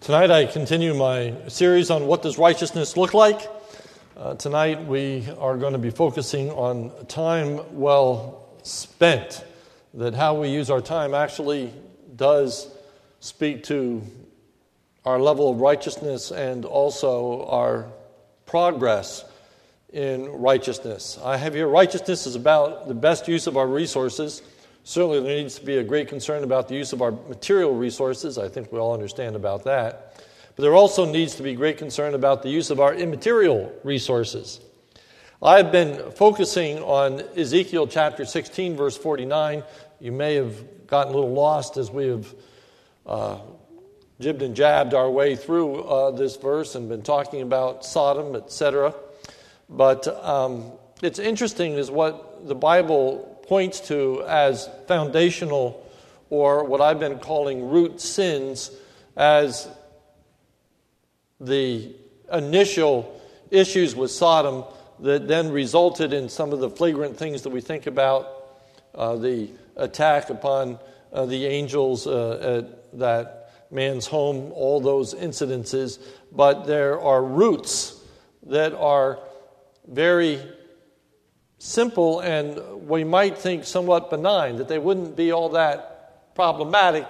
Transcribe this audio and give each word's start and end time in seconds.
Tonight 0.00 0.30
I 0.30 0.46
continue 0.46 0.94
my 0.94 1.34
series 1.48 1.90
on 1.90 2.06
what 2.06 2.22
does 2.22 2.38
righteousness 2.38 2.96
look 2.96 3.12
like. 3.12 3.50
Uh, 4.16 4.34
tonight 4.34 4.86
we 4.86 5.28
are 5.38 5.58
going 5.58 5.74
to 5.74 5.78
be 5.78 5.90
focusing 5.90 6.50
on 6.52 6.90
time 7.04 7.60
well 7.78 8.48
spent. 8.62 9.44
That 9.92 10.14
how 10.14 10.40
we 10.40 10.48
use 10.48 10.70
our 10.70 10.80
time 10.80 11.12
actually 11.12 11.74
does 12.16 12.72
speak 13.20 13.64
to 13.64 14.02
our 15.04 15.20
level 15.20 15.50
of 15.50 15.60
righteousness 15.60 16.30
and 16.30 16.64
also 16.64 17.44
our 17.48 17.92
progress 18.46 19.26
in 19.92 20.32
righteousness. 20.32 21.18
I 21.22 21.36
have 21.36 21.52
here 21.52 21.68
righteousness 21.68 22.26
is 22.26 22.36
about 22.36 22.88
the 22.88 22.94
best 22.94 23.28
use 23.28 23.46
of 23.46 23.58
our 23.58 23.66
resources. 23.66 24.40
Certainly, 24.84 25.20
there 25.20 25.36
needs 25.36 25.56
to 25.56 25.64
be 25.64 25.76
a 25.76 25.84
great 25.84 26.08
concern 26.08 26.42
about 26.42 26.68
the 26.68 26.74
use 26.74 26.92
of 26.92 27.02
our 27.02 27.12
material 27.12 27.74
resources. 27.74 28.38
I 28.38 28.48
think 28.48 28.72
we 28.72 28.78
all 28.78 28.94
understand 28.94 29.36
about 29.36 29.64
that. 29.64 30.24
But 30.56 30.62
there 30.62 30.74
also 30.74 31.04
needs 31.04 31.34
to 31.36 31.42
be 31.42 31.54
great 31.54 31.78
concern 31.78 32.14
about 32.14 32.42
the 32.42 32.48
use 32.48 32.70
of 32.70 32.80
our 32.80 32.94
immaterial 32.94 33.72
resources. 33.84 34.60
I've 35.42 35.72
been 35.72 36.12
focusing 36.12 36.78
on 36.80 37.20
Ezekiel 37.36 37.86
chapter 37.86 38.24
16, 38.24 38.76
verse 38.76 38.96
49. 38.96 39.62
You 40.00 40.12
may 40.12 40.34
have 40.34 40.86
gotten 40.86 41.12
a 41.12 41.16
little 41.16 41.32
lost 41.32 41.76
as 41.76 41.90
we 41.90 42.08
have 42.08 42.34
uh, 43.06 43.38
jibbed 44.20 44.42
and 44.42 44.54
jabbed 44.54 44.92
our 44.92 45.10
way 45.10 45.36
through 45.36 45.82
uh, 45.84 46.10
this 46.10 46.36
verse 46.36 46.74
and 46.74 46.88
been 46.88 47.02
talking 47.02 47.42
about 47.42 47.84
Sodom, 47.84 48.36
etc. 48.36 48.94
But 49.70 50.06
um, 50.24 50.72
it's 51.02 51.18
interesting, 51.18 51.72
is 51.72 51.90
what 51.90 52.46
the 52.46 52.54
Bible 52.54 53.29
points 53.50 53.80
to 53.80 54.22
as 54.28 54.70
foundational 54.86 55.84
or 56.28 56.62
what 56.62 56.80
I've 56.80 57.00
been 57.00 57.18
calling 57.18 57.68
root 57.68 58.00
sins 58.00 58.70
as 59.16 59.66
the 61.40 61.92
initial 62.32 63.20
issues 63.50 63.96
with 63.96 64.12
Sodom 64.12 64.62
that 65.00 65.26
then 65.26 65.50
resulted 65.50 66.12
in 66.12 66.28
some 66.28 66.52
of 66.52 66.60
the 66.60 66.70
flagrant 66.70 67.16
things 67.16 67.42
that 67.42 67.50
we 67.50 67.60
think 67.60 67.88
about 67.88 68.28
uh, 68.94 69.16
the 69.16 69.50
attack 69.74 70.30
upon 70.30 70.78
uh, 71.12 71.26
the 71.26 71.44
angels 71.46 72.06
uh, 72.06 72.60
at 72.62 73.00
that 73.00 73.52
man's 73.72 74.06
home, 74.06 74.52
all 74.52 74.80
those 74.80 75.12
incidences. 75.12 75.98
But 76.30 76.68
there 76.68 77.00
are 77.00 77.24
roots 77.24 78.00
that 78.46 78.74
are 78.74 79.18
very 79.88 80.40
simple 81.60 82.20
and 82.20 82.88
we 82.88 83.04
might 83.04 83.36
think 83.36 83.64
somewhat 83.64 84.10
benign, 84.10 84.56
that 84.56 84.66
they 84.66 84.78
wouldn't 84.78 85.14
be 85.14 85.30
all 85.30 85.50
that 85.50 86.34
problematic, 86.34 87.06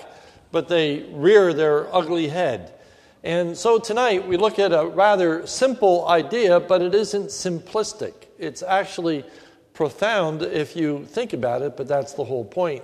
but 0.51 0.69
they 0.69 1.05
rear 1.13 1.55
their 1.55 1.93
ugly 1.95 2.29
head. 2.29 2.75
And 3.23 3.57
so 3.57 3.79
tonight 3.79 4.27
we 4.27 4.37
look 4.37 4.59
at 4.59 4.73
a 4.73 4.87
rather 4.87 5.47
simple 5.47 6.07
idea, 6.09 6.59
but 6.59 6.83
it 6.83 6.95
isn't 6.95 7.29
simplistic. 7.29 8.13
It's 8.39 8.63
actually 8.63 9.25
profound 9.73 10.43
if 10.43 10.75
you 10.75 11.05
think 11.07 11.33
about 11.33 11.63
it, 11.63 11.77
but 11.77 11.87
that's 11.87 12.15
the 12.15 12.25
whole 12.25 12.45
point. 12.45 12.83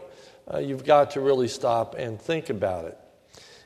Uh, 0.52 0.58
you've 0.58 0.84
got 0.84 1.10
to 1.12 1.20
really 1.20 1.48
stop 1.48 1.96
and 1.98 2.20
think 2.20 2.48
about 2.48 2.84
it. 2.84 2.96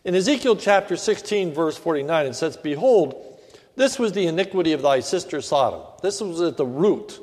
In 0.05 0.15
Ezekiel 0.15 0.57
chapter 0.57 0.97
16, 0.97 1.53
verse 1.53 1.77
49, 1.77 2.27
it 2.27 2.35
says, 2.35 2.57
Behold, 2.57 3.39
this 3.77 3.99
was 3.99 4.13
the 4.13 4.27
iniquity 4.27 4.73
of 4.73 4.81
thy 4.81 5.01
sister 5.01 5.43
Sodom. 5.43 5.83
This 6.03 6.23
was 6.23 6.41
at 6.41 6.57
the 6.57 6.65
root 6.65 7.21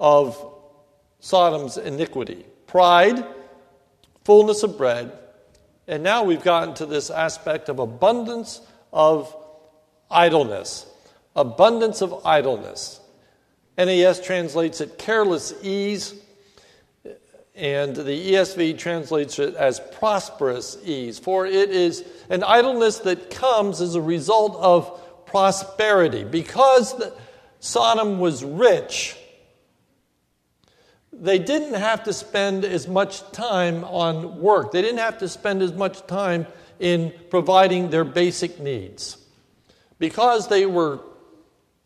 of 0.00 0.44
Sodom's 1.20 1.76
iniquity 1.76 2.46
pride, 2.66 3.24
fullness 4.24 4.62
of 4.62 4.78
bread, 4.78 5.12
and 5.86 6.02
now 6.02 6.22
we've 6.22 6.42
gotten 6.44 6.72
to 6.74 6.86
this 6.86 7.10
aspect 7.10 7.68
of 7.68 7.80
abundance 7.80 8.60
of 8.92 9.34
idleness. 10.10 10.86
Abundance 11.34 12.00
of 12.00 12.24
idleness. 12.24 13.00
NAS 13.76 14.20
translates 14.20 14.80
it 14.80 14.98
careless 14.98 15.52
ease, 15.62 16.14
and 17.56 17.94
the 17.96 18.32
ESV 18.32 18.78
translates 18.78 19.38
it 19.38 19.54
as 19.56 19.80
prosperous 19.80 20.78
ease. 20.84 21.18
For 21.18 21.46
it 21.46 21.70
is 21.70 22.04
an 22.28 22.44
idleness 22.44 22.98
that 23.00 23.30
comes 23.30 23.80
as 23.80 23.96
a 23.96 24.00
result 24.00 24.56
of 24.56 25.26
prosperity. 25.26 26.24
Because 26.24 27.02
Sodom 27.58 28.20
was 28.20 28.44
rich, 28.44 29.16
they 31.12 31.38
didn't 31.38 31.74
have 31.74 32.04
to 32.04 32.12
spend 32.12 32.64
as 32.64 32.86
much 32.86 33.30
time 33.32 33.84
on 33.84 34.40
work. 34.40 34.72
They 34.72 34.82
didn't 34.82 34.98
have 34.98 35.18
to 35.18 35.28
spend 35.28 35.62
as 35.62 35.72
much 35.72 36.06
time 36.06 36.46
in 36.78 37.12
providing 37.30 37.90
their 37.90 38.04
basic 38.04 38.60
needs. 38.60 39.18
Because 39.98 40.48
they 40.48 40.66
were 40.66 41.00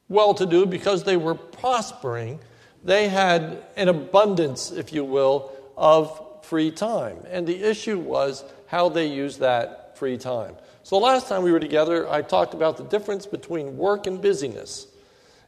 well 0.08 0.34
to 0.34 0.46
do, 0.46 0.66
because 0.66 1.04
they 1.04 1.16
were 1.16 1.34
prospering, 1.34 2.38
they 2.84 3.08
had 3.08 3.64
an 3.76 3.88
abundance, 3.88 4.70
if 4.70 4.92
you 4.92 5.04
will, 5.04 5.52
of 5.76 6.44
free 6.44 6.70
time. 6.70 7.16
And 7.30 7.46
the 7.46 7.62
issue 7.64 7.98
was 7.98 8.44
how 8.66 8.90
they 8.90 9.06
used 9.06 9.40
that 9.40 9.96
free 9.98 10.18
time. 10.18 10.54
So, 10.82 10.98
last 10.98 11.28
time 11.28 11.42
we 11.42 11.50
were 11.50 11.60
together, 11.60 12.08
I 12.10 12.20
talked 12.20 12.52
about 12.52 12.76
the 12.76 12.84
difference 12.84 13.24
between 13.24 13.78
work 13.78 14.06
and 14.06 14.20
busyness 14.20 14.86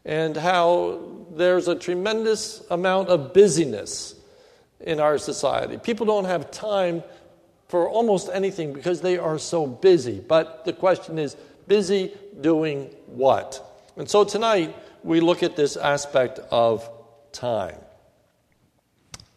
and 0.06 0.36
how 0.36 1.00
there's 1.32 1.66
a 1.66 1.74
tremendous 1.74 2.62
amount 2.70 3.08
of 3.08 3.34
busyness 3.34 4.14
in 4.80 5.00
our 5.00 5.18
society. 5.18 5.76
People 5.78 6.06
don't 6.06 6.26
have 6.26 6.50
time 6.52 7.02
for 7.68 7.88
almost 7.88 8.30
anything 8.32 8.72
because 8.72 9.00
they 9.00 9.18
are 9.18 9.36
so 9.36 9.66
busy. 9.66 10.20
But 10.20 10.64
the 10.64 10.72
question 10.72 11.18
is 11.18 11.36
busy 11.66 12.14
doing 12.40 12.84
what? 13.06 13.60
And 13.96 14.08
so 14.08 14.22
tonight 14.22 14.76
we 15.02 15.18
look 15.18 15.42
at 15.42 15.56
this 15.56 15.76
aspect 15.76 16.38
of 16.52 16.88
time. 17.32 17.76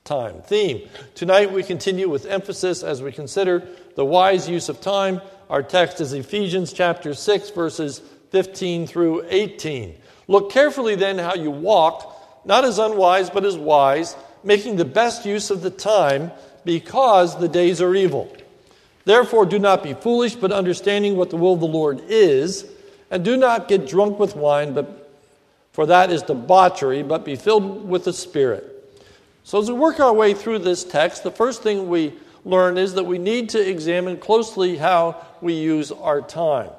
Time. 0.04 0.44
Theme. 0.44 0.88
Tonight 1.16 1.52
we 1.52 1.64
continue 1.64 2.10
with 2.10 2.28
emphasis 2.28 2.84
as 2.84 3.02
we 3.02 3.12
consider 3.12 3.68
the 3.96 4.06
wise 4.06 4.48
use 4.48 4.70
of 4.70 4.82
time. 4.82 5.20
Our 5.50 5.64
text 5.64 6.00
is 6.00 6.14
Ephesians 6.14 6.74
chapter 6.74 7.16
6, 7.16 7.50
verses 7.52 8.02
15 8.30 8.86
through 8.86 9.26
18. 9.30 9.96
Look 10.30 10.52
carefully 10.52 10.94
then 10.94 11.18
how 11.18 11.34
you 11.34 11.50
walk, 11.50 12.46
not 12.46 12.64
as 12.64 12.78
unwise, 12.78 13.32
but 13.32 13.44
as 13.46 13.58
wise, 13.58 14.16
making 14.44 14.76
the 14.76 14.86
best 14.86 15.26
use 15.26 15.50
of 15.50 15.64
the 15.64 15.72
time, 15.72 16.32
because 16.64 17.40
the 17.40 17.48
days 17.48 17.82
are 17.82 17.96
evil. 17.96 18.32
Therefore, 19.06 19.48
do 19.48 19.58
not 19.58 19.82
be 19.82 19.96
foolish, 19.96 20.36
but 20.36 20.52
understanding 20.52 21.18
what 21.18 21.32
the 21.32 21.36
will 21.36 21.54
of 21.54 21.62
the 21.62 21.66
Lord 21.66 22.04
is, 22.08 22.64
and 23.10 23.26
do 23.26 23.38
not 23.38 23.68
get 23.68 23.88
drunk 23.88 24.20
with 24.20 24.36
wine, 24.36 24.76
but 24.76 25.12
for 25.72 25.88
that 25.88 26.12
is 26.12 26.22
debauchery, 26.22 27.02
but 27.02 27.26
be 27.26 27.36
filled 27.36 27.90
with 27.90 28.04
the 28.04 28.14
Spirit. 28.14 28.68
So, 29.44 29.60
as 29.60 29.72
we 29.72 29.80
work 29.80 30.00
our 30.00 30.14
way 30.14 30.36
through 30.36 30.60
this 30.60 30.84
text, 30.84 31.24
the 31.24 31.32
first 31.32 31.64
thing 31.64 31.90
we 31.90 32.14
learn 32.46 32.78
is 32.78 32.94
that 32.94 33.06
we 33.06 33.18
need 33.18 33.50
to 33.50 33.68
examine 33.68 34.18
closely 34.18 34.78
how 34.78 35.26
we 35.42 35.56
use 35.56 35.92
our 35.92 36.22
time. 36.22 36.70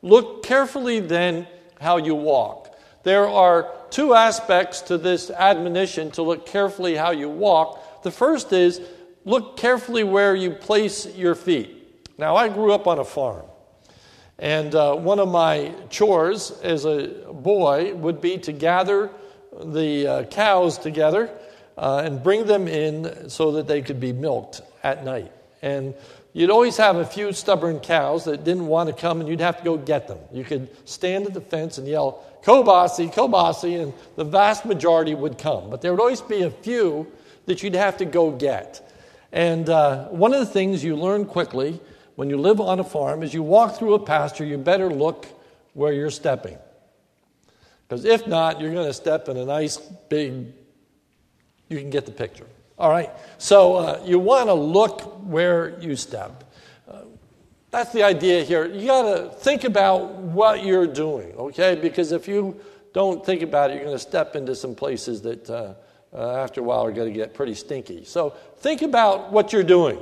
Look 0.00 0.44
carefully 0.44 1.00
then 1.00 1.48
how 1.80 1.96
you 1.96 2.14
walk. 2.14 2.63
There 3.04 3.28
are 3.28 3.70
two 3.90 4.14
aspects 4.14 4.80
to 4.82 4.98
this 4.98 5.30
admonition 5.30 6.10
to 6.12 6.22
look 6.22 6.46
carefully 6.46 6.96
how 6.96 7.10
you 7.10 7.28
walk. 7.28 8.02
The 8.02 8.10
first 8.10 8.52
is 8.52 8.80
look 9.24 9.56
carefully 9.58 10.04
where 10.04 10.34
you 10.34 10.50
place 10.50 11.14
your 11.14 11.34
feet. 11.34 12.08
Now, 12.18 12.36
I 12.36 12.48
grew 12.48 12.72
up 12.72 12.86
on 12.86 12.98
a 12.98 13.04
farm, 13.04 13.44
and 14.38 14.74
uh, 14.74 14.94
one 14.94 15.18
of 15.18 15.28
my 15.28 15.74
chores 15.90 16.50
as 16.62 16.86
a 16.86 17.08
boy 17.30 17.94
would 17.94 18.20
be 18.20 18.38
to 18.38 18.52
gather 18.52 19.10
the 19.62 20.06
uh, 20.06 20.24
cows 20.24 20.78
together 20.78 21.30
uh, 21.76 22.02
and 22.04 22.22
bring 22.22 22.46
them 22.46 22.68
in 22.68 23.28
so 23.28 23.52
that 23.52 23.66
they 23.66 23.82
could 23.82 24.00
be 24.00 24.12
milked 24.12 24.62
at 24.82 25.04
night. 25.04 25.32
And 25.60 25.94
you'd 26.32 26.50
always 26.50 26.76
have 26.76 26.96
a 26.96 27.06
few 27.06 27.32
stubborn 27.32 27.80
cows 27.80 28.24
that 28.24 28.44
didn't 28.44 28.66
want 28.66 28.88
to 28.88 28.94
come, 28.94 29.20
and 29.20 29.28
you'd 29.28 29.40
have 29.40 29.58
to 29.58 29.64
go 29.64 29.76
get 29.76 30.08
them. 30.08 30.18
You 30.32 30.44
could 30.44 30.68
stand 30.88 31.26
at 31.26 31.34
the 31.34 31.40
fence 31.40 31.78
and 31.78 31.86
yell, 31.88 32.24
Kobasi, 32.44 33.12
Kobasi, 33.12 33.82
and 33.82 33.94
the 34.16 34.24
vast 34.24 34.66
majority 34.66 35.14
would 35.14 35.38
come. 35.38 35.70
But 35.70 35.80
there 35.80 35.92
would 35.92 36.00
always 36.00 36.20
be 36.20 36.42
a 36.42 36.50
few 36.50 37.10
that 37.46 37.62
you'd 37.62 37.74
have 37.74 37.96
to 37.98 38.04
go 38.04 38.30
get. 38.30 38.92
And 39.32 39.68
uh, 39.68 40.08
one 40.08 40.34
of 40.34 40.40
the 40.40 40.46
things 40.46 40.84
you 40.84 40.94
learn 40.94 41.24
quickly 41.24 41.80
when 42.16 42.30
you 42.30 42.36
live 42.36 42.60
on 42.60 42.78
a 42.78 42.84
farm 42.84 43.22
is 43.22 43.34
you 43.34 43.42
walk 43.42 43.78
through 43.78 43.94
a 43.94 43.98
pasture, 43.98 44.44
you 44.44 44.58
better 44.58 44.90
look 44.90 45.26
where 45.72 45.92
you're 45.92 46.10
stepping. 46.10 46.58
Because 47.88 48.04
if 48.04 48.26
not, 48.26 48.60
you're 48.60 48.72
going 48.72 48.86
to 48.86 48.92
step 48.92 49.28
in 49.28 49.36
a 49.36 49.44
nice 49.44 49.78
big, 49.78 50.52
you 51.68 51.78
can 51.78 51.90
get 51.90 52.06
the 52.06 52.12
picture. 52.12 52.46
All 52.78 52.90
right? 52.90 53.10
So 53.38 53.76
uh, 53.76 54.02
you 54.04 54.18
want 54.18 54.48
to 54.48 54.54
look 54.54 55.00
where 55.24 55.78
you 55.80 55.96
step. 55.96 56.44
That's 57.74 57.90
the 57.90 58.04
idea 58.04 58.44
here. 58.44 58.66
You 58.66 58.86
got 58.86 59.02
to 59.02 59.30
think 59.30 59.64
about 59.64 60.12
what 60.12 60.64
you're 60.64 60.86
doing, 60.86 61.32
okay? 61.34 61.74
Because 61.74 62.12
if 62.12 62.28
you 62.28 62.60
don't 62.92 63.26
think 63.26 63.42
about 63.42 63.72
it, 63.72 63.74
you're 63.74 63.86
going 63.86 63.96
to 63.96 63.98
step 63.98 64.36
into 64.36 64.54
some 64.54 64.76
places 64.76 65.22
that 65.22 65.50
uh, 65.50 65.74
uh, 66.12 66.36
after 66.36 66.60
a 66.60 66.62
while 66.62 66.86
are 66.86 66.92
going 66.92 67.12
to 67.12 67.18
get 67.18 67.34
pretty 67.34 67.54
stinky. 67.54 68.04
So 68.04 68.30
think 68.58 68.82
about 68.82 69.32
what 69.32 69.52
you're 69.52 69.64
doing. 69.64 70.00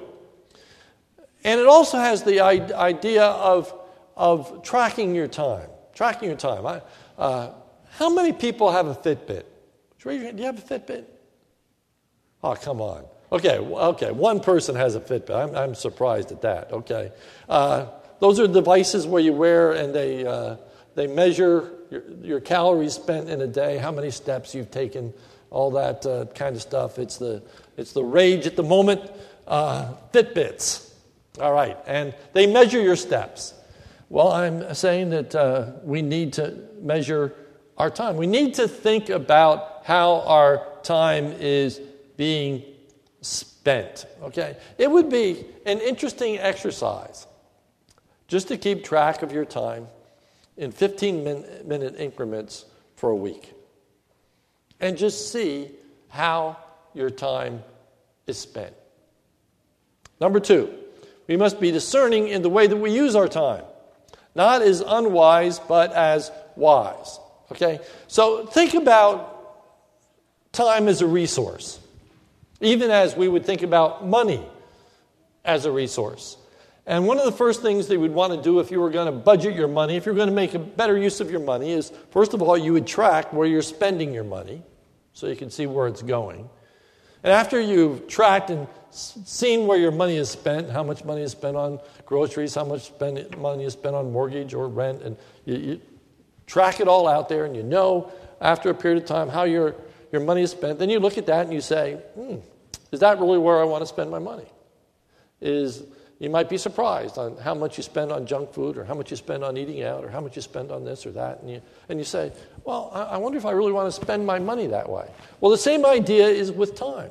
And 1.45 1.59
it 1.59 1.67
also 1.67 1.97
has 1.97 2.23
the 2.23 2.41
idea 2.41 3.25
of 3.25 3.73
of 4.19 4.63
tracking 4.63 5.15
your 5.15 5.27
time. 5.27 5.71
Tracking 5.95 6.29
your 6.29 6.37
time. 6.37 6.67
I, 6.67 6.83
uh, 7.17 7.55
how 7.93 8.11
many 8.11 8.35
people 8.35 8.71
have 8.71 8.87
a 8.87 8.95
Fitbit? 8.95 9.45
Do 9.99 10.13
you 10.13 10.45
have 10.45 10.59
a 10.59 10.79
Fitbit? 10.79 11.07
Oh, 12.45 12.55
come 12.55 12.83
on. 12.83 13.07
Okay, 13.33 13.59
okay. 13.59 14.11
One 14.11 14.41
person 14.41 14.77
has 14.77 14.95
a 14.95 15.01
Fitbit. 15.01 15.35
I'm, 15.35 15.57
I'm 15.57 15.75
surprised 15.75 16.33
at 16.33 16.43
that. 16.43 16.71
Okay. 16.71 17.11
Uh, 17.49 17.87
those 18.21 18.39
are 18.39 18.47
devices 18.47 19.07
where 19.07 19.23
you 19.23 19.33
wear 19.33 19.73
and 19.73 19.95
they, 19.95 20.27
uh, 20.27 20.57
they 20.95 21.07
measure 21.07 21.73
your, 21.91 22.03
your, 22.23 22.41
calories 22.41 22.93
spent 22.93 23.31
in 23.31 23.41
a 23.41 23.47
day, 23.47 23.79
how 23.79 23.91
many 23.91 24.11
steps 24.11 24.55
you've 24.55 24.71
taken, 24.71 25.15
all 25.51 25.71
that 25.71 26.05
uh, 26.05 26.27
kind 26.35 26.55
of 26.55 26.61
stuff. 26.61 26.99
It's 26.99 27.17
the, 27.17 27.43
it's 27.79 27.93
the 27.93 28.05
rage 28.05 28.47
at 28.47 28.55
the 28.55 28.63
moment. 28.63 29.11
Uh, 29.47 29.95
Fitbits. 30.13 30.93
All 31.41 31.55
right. 31.55 31.79
And 31.87 32.15
they 32.35 32.47
measure 32.47 32.83
your 32.83 32.97
steps. 32.97 33.55
Well, 34.11 34.31
I'm 34.31 34.75
saying 34.75 35.09
that 35.09 35.35
uh, 35.35 35.73
we 35.85 36.03
need 36.03 36.35
to 36.35 36.69
measure 36.83 37.35
our 37.79 37.89
time. 37.89 38.19
We 38.19 38.27
need 38.27 38.55
to 38.55 38.69
think 38.69 39.09
about 39.09 39.85
how 39.85 40.21
our 40.21 40.67
time 40.83 41.33
is 41.41 41.81
being 42.19 42.63
spent. 43.23 44.05
Okay? 44.23 44.57
It 44.77 44.91
would 44.91 45.09
be 45.09 45.47
an 45.65 45.81
interesting 45.81 46.39
exercise 46.39 47.27
just 48.29 48.49
to 48.49 48.59
keep 48.59 48.85
track 48.85 49.23
of 49.23 49.33
your 49.33 49.45
time 49.45 49.87
in 50.57 50.71
15 50.71 51.25
minute 51.65 51.97
increments 51.99 52.67
for 52.97 53.11
a 53.11 53.17
week 53.17 53.53
and 54.81 54.99
just 54.99 55.33
see 55.33 55.71
how 56.09 56.59
your 56.93 57.09
time 57.09 57.63
is 58.27 58.39
spent. 58.39 58.75
Number 60.21 60.41
two, 60.41 60.73
we 61.27 61.37
must 61.37 61.61
be 61.61 61.71
discerning 61.71 62.29
in 62.29 62.43
the 62.43 62.51
way 62.51 62.67
that 62.67 62.77
we 62.77 62.93
use 62.93 63.15
our 63.15 63.29
time, 63.29 63.65
not 64.35 64.63
as 64.63 64.81
unwise, 64.81 65.59
but 65.59 65.93
as 65.93 66.31
wise. 66.57 67.19
Okay? 67.51 67.81
So 68.09 68.47
think 68.47 68.75
about 68.75 69.31
time 70.53 70.89
as 70.89 71.01
a 71.01 71.07
resource, 71.07 71.81
even 72.63 72.91
as 72.91 73.17
we 73.17 73.29
would 73.29 73.45
think 73.45 73.63
about 73.63 74.07
money 74.07 74.45
as 75.45 75.65
a 75.65 75.73
resource. 75.73 76.37
And 76.87 77.07
one 77.07 77.19
of 77.19 77.25
the 77.25 77.33
first 77.33 77.63
things 77.63 77.87
that 77.87 77.95
you 77.95 78.01
would 78.01 78.13
want 78.13 78.33
to 78.33 78.43
do 78.43 78.59
if 78.59 78.71
you 78.71 78.81
were 78.81 78.91
going 78.91 79.07
to 79.07 79.13
budget 79.13 79.55
your 79.55 79.69
money, 79.69 79.97
if 79.97 80.05
you're 80.05 80.15
going 80.15 80.29
to 80.29 80.35
make 80.35 80.55
a 80.55 80.59
better 80.59 80.99
use 80.99 81.21
of 81.21 81.31
your 81.31 81.41
money, 81.41 81.71
is 81.71 81.93
first 82.11 82.35
of 82.35 82.43
all, 82.43 82.59
you 82.59 82.73
would 82.73 82.87
track 82.87 83.33
where 83.33 83.47
you're 83.47 83.63
spending 83.63 84.13
your 84.13 84.25
money 84.25 84.63
so 85.13 85.29
you 85.29 85.37
can 85.37 85.51
see 85.51 85.67
where 85.67 85.87
it's 85.87 86.03
going. 86.03 86.49
And 87.23 87.33
after 87.33 87.61
you've 87.61 88.09
tracked 88.09 88.51
and 88.51 88.67
seen 88.91 89.67
where 89.67 89.79
your 89.79 89.93
money 89.93 90.17
is 90.17 90.29
spent, 90.29 90.71
how 90.71 90.83
much 90.83 91.05
money 91.05 91.23
is 91.23 91.33
spent 91.33 91.57
on 91.57 91.79
groceries, 92.05 92.55
how 92.55 92.65
much 92.65 92.83
spend, 92.83 93.39
money 93.39 93.65
is 93.65 93.75
spent 93.75 93.95
on 93.95 94.11
mortgage 94.11 94.55
or 94.55 94.69
rent, 94.69 95.03
and 95.03 95.17
you, 95.45 95.57
you 95.57 95.81
track 96.47 96.81
it 96.81 96.89
all 96.89 97.07
out 97.07 97.29
there, 97.29 97.45
and 97.45 97.55
you 97.55 97.63
know 97.63 98.13
after 98.41 98.71
a 98.71 98.75
period 98.75 99.01
of 99.01 99.09
time 99.09 99.29
how 99.29 99.45
your, 99.45 99.77
your 100.11 100.21
money 100.21 100.43
is 100.43 100.51
spent, 100.51 100.81
then 100.81 100.91
you 100.91 100.99
look 100.99 101.17
at 101.17 101.27
that 101.27 101.47
and 101.47 101.55
you 101.55 101.61
say, 101.61 101.95
hmm, 102.15 102.37
is 102.93 103.01
that 103.01 103.19
really 103.19 103.39
where 103.39 103.61
I 103.61 103.65
want 103.65 103.83
to 103.83 103.87
spend 103.87 104.11
my 104.11 104.19
money? 104.19 104.47
Is 105.41 105.83
you 106.23 106.31
might 106.31 106.49
be 106.49 106.57
surprised 106.57 107.19
on 107.19 107.37
how 107.39 107.53
much 107.53 107.77
you 107.77 107.83
spend 107.83 108.13
on 108.13 108.27
junk 108.27 108.53
food 108.53 108.79
or 108.79 108.85
how 108.85 108.95
much 108.95 109.11
you 109.11 109.17
spend 109.17 109.43
on 109.43 109.57
eating 109.57 109.83
out 109.83 110.05
or 110.05 110.09
how 110.09 110.21
much 110.21 110.37
you 110.37 110.43
spend 110.43 110.71
on 110.71 110.85
this 110.85 111.05
or 111.05 111.11
that. 111.11 111.41
And 111.41 111.51
you, 111.51 111.63
and 111.89 111.99
you 111.99 112.05
say, 112.05 112.31
well, 112.65 112.93
I, 112.95 113.03
I 113.03 113.17
wonder 113.17 113.39
if 113.39 113.45
I 113.45 113.51
really 113.51 113.73
want 113.73 113.93
to 113.93 114.01
spend 114.01 114.25
my 114.25 114.39
money 114.39 114.69
that 114.69 114.89
way. 114.89 115.11
Well, 115.41 115.51
the 115.51 115.59
same 115.59 115.85
idea 115.85 116.29
is 116.29 116.53
with 116.53 116.77
time. 116.77 117.11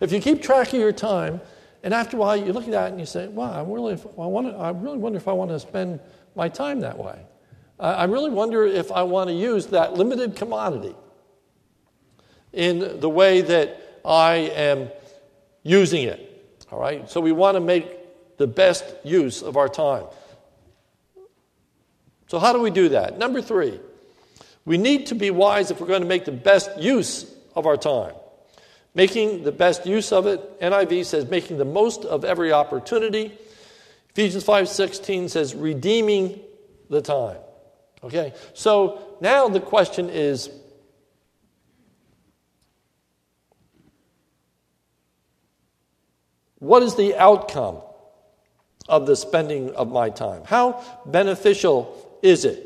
If 0.00 0.10
you 0.10 0.20
keep 0.20 0.42
track 0.42 0.72
of 0.72 0.80
your 0.80 0.90
time, 0.90 1.40
and 1.84 1.94
after 1.94 2.16
a 2.16 2.20
while 2.20 2.36
you 2.36 2.52
look 2.52 2.64
at 2.64 2.72
that 2.72 2.90
and 2.90 2.98
you 2.98 3.06
say, 3.06 3.28
wow, 3.28 3.52
I 3.52 3.62
really, 3.62 3.94
I, 3.94 4.26
want 4.26 4.48
to, 4.48 4.56
I 4.56 4.70
really 4.70 4.98
wonder 4.98 5.18
if 5.18 5.28
I 5.28 5.32
want 5.32 5.52
to 5.52 5.60
spend 5.60 6.00
my 6.34 6.48
time 6.48 6.80
that 6.80 6.98
way. 6.98 7.16
I 7.78 8.04
really 8.06 8.30
wonder 8.30 8.66
if 8.66 8.90
I 8.90 9.04
want 9.04 9.28
to 9.28 9.34
use 9.34 9.66
that 9.66 9.94
limited 9.94 10.34
commodity 10.34 10.96
in 12.52 12.98
the 12.98 13.08
way 13.08 13.40
that 13.40 14.00
I 14.04 14.34
am 14.34 14.88
using 15.68 16.04
it. 16.04 16.56
All 16.72 16.80
right? 16.80 17.08
So 17.08 17.20
we 17.20 17.32
want 17.32 17.56
to 17.56 17.60
make 17.60 18.36
the 18.38 18.46
best 18.46 18.84
use 19.04 19.42
of 19.42 19.56
our 19.56 19.68
time. 19.68 20.04
So, 22.28 22.38
how 22.38 22.52
do 22.52 22.60
we 22.60 22.70
do 22.70 22.90
that? 22.90 23.18
Number 23.18 23.40
three, 23.40 23.80
we 24.64 24.78
need 24.78 25.06
to 25.06 25.14
be 25.14 25.30
wise 25.30 25.70
if 25.70 25.80
we're 25.80 25.86
going 25.86 26.02
to 26.02 26.08
make 26.08 26.24
the 26.24 26.32
best 26.32 26.78
use 26.78 27.34
of 27.54 27.66
our 27.66 27.76
time. 27.76 28.14
Making 28.94 29.44
the 29.44 29.52
best 29.52 29.86
use 29.86 30.12
of 30.12 30.26
it, 30.26 30.60
NIV 30.60 31.04
says 31.06 31.26
making 31.26 31.58
the 31.58 31.64
most 31.64 32.04
of 32.04 32.24
every 32.24 32.52
opportunity. 32.52 33.32
Ephesians 34.10 34.44
5:16 34.44 35.30
says 35.30 35.54
redeeming 35.54 36.40
the 36.90 37.00
time. 37.00 37.38
Okay? 38.04 38.34
So 38.54 39.00
now 39.20 39.48
the 39.48 39.60
question 39.60 40.10
is 40.10 40.50
what 46.58 46.82
is 46.82 46.94
the 46.96 47.16
outcome 47.16 47.78
of 48.88 49.06
the 49.06 49.16
spending 49.16 49.74
of 49.74 49.90
my 49.90 50.10
time? 50.10 50.42
How 50.44 50.82
beneficial 51.06 52.18
is 52.22 52.44
it? 52.44 52.64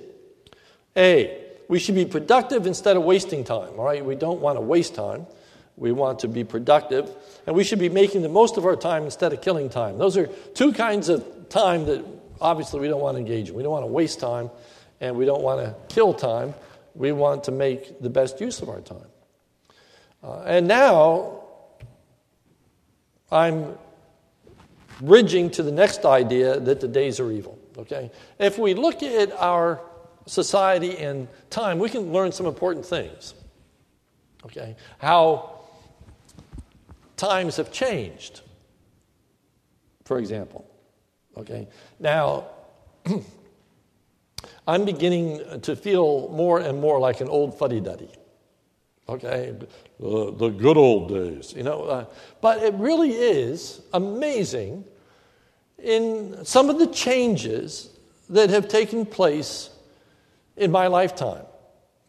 A, 0.96 1.38
we 1.68 1.78
should 1.78 1.94
be 1.94 2.04
productive 2.04 2.66
instead 2.66 2.96
of 2.96 3.02
wasting 3.02 3.44
time, 3.44 3.78
all 3.78 3.84
right? 3.84 4.04
We 4.04 4.14
don't 4.14 4.40
want 4.40 4.56
to 4.56 4.60
waste 4.60 4.94
time. 4.94 5.26
We 5.76 5.90
want 5.90 6.20
to 6.20 6.28
be 6.28 6.44
productive, 6.44 7.10
and 7.46 7.56
we 7.56 7.64
should 7.64 7.78
be 7.78 7.88
making 7.88 8.20
the 8.22 8.28
most 8.28 8.58
of 8.58 8.66
our 8.66 8.76
time 8.76 9.04
instead 9.04 9.32
of 9.32 9.40
killing 9.40 9.70
time. 9.70 9.96
Those 9.96 10.18
are 10.18 10.26
two 10.26 10.72
kinds 10.72 11.08
of 11.08 11.48
time 11.48 11.86
that 11.86 12.04
obviously 12.40 12.80
we 12.80 12.88
don't 12.88 13.00
want 13.00 13.14
to 13.14 13.20
engage 13.20 13.48
in. 13.48 13.54
We 13.54 13.62
don't 13.62 13.72
want 13.72 13.84
to 13.84 13.92
waste 13.92 14.20
time, 14.20 14.50
and 15.00 15.16
we 15.16 15.24
don't 15.24 15.42
want 15.42 15.60
to 15.60 15.74
kill 15.94 16.12
time. 16.12 16.54
We 16.94 17.12
want 17.12 17.44
to 17.44 17.52
make 17.52 18.02
the 18.02 18.10
best 18.10 18.38
use 18.38 18.60
of 18.60 18.68
our 18.68 18.82
time. 18.82 19.06
Uh, 20.22 20.42
and 20.42 20.68
now, 20.68 21.41
I'm 23.32 23.78
bridging 25.00 25.50
to 25.50 25.62
the 25.62 25.72
next 25.72 26.04
idea 26.04 26.60
that 26.60 26.80
the 26.80 26.88
days 26.88 27.18
are 27.18 27.32
evil. 27.32 27.58
Okay? 27.78 28.10
If 28.38 28.58
we 28.58 28.74
look 28.74 29.02
at 29.02 29.32
our 29.32 29.80
society 30.26 30.98
and 30.98 31.26
time, 31.50 31.78
we 31.78 31.88
can 31.88 32.12
learn 32.12 32.30
some 32.30 32.46
important 32.46 32.84
things. 32.84 33.34
Okay? 34.44 34.76
How 34.98 35.60
times 37.16 37.56
have 37.56 37.72
changed, 37.72 38.42
for 40.04 40.18
example. 40.18 40.68
Okay? 41.36 41.68
Now, 41.98 42.46
I'm 44.66 44.84
beginning 44.84 45.60
to 45.62 45.74
feel 45.74 46.28
more 46.28 46.60
and 46.60 46.80
more 46.80 47.00
like 47.00 47.20
an 47.20 47.28
old 47.28 47.58
fuddy 47.58 47.80
duddy. 47.80 48.10
Okay? 49.12 49.54
The, 50.00 50.32
the 50.32 50.48
good 50.48 50.76
old 50.76 51.08
days, 51.08 51.52
you 51.56 51.62
know. 51.62 51.82
Uh, 51.82 52.04
but 52.40 52.62
it 52.62 52.74
really 52.74 53.12
is 53.12 53.82
amazing 53.92 54.84
in 55.78 56.44
some 56.44 56.70
of 56.70 56.78
the 56.78 56.86
changes 56.86 57.90
that 58.30 58.50
have 58.50 58.68
taken 58.68 59.04
place 59.04 59.70
in 60.56 60.70
my 60.70 60.86
lifetime. 60.86 61.44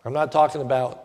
I'm 0.05 0.13
not 0.13 0.31
talking 0.31 0.62
about 0.62 1.03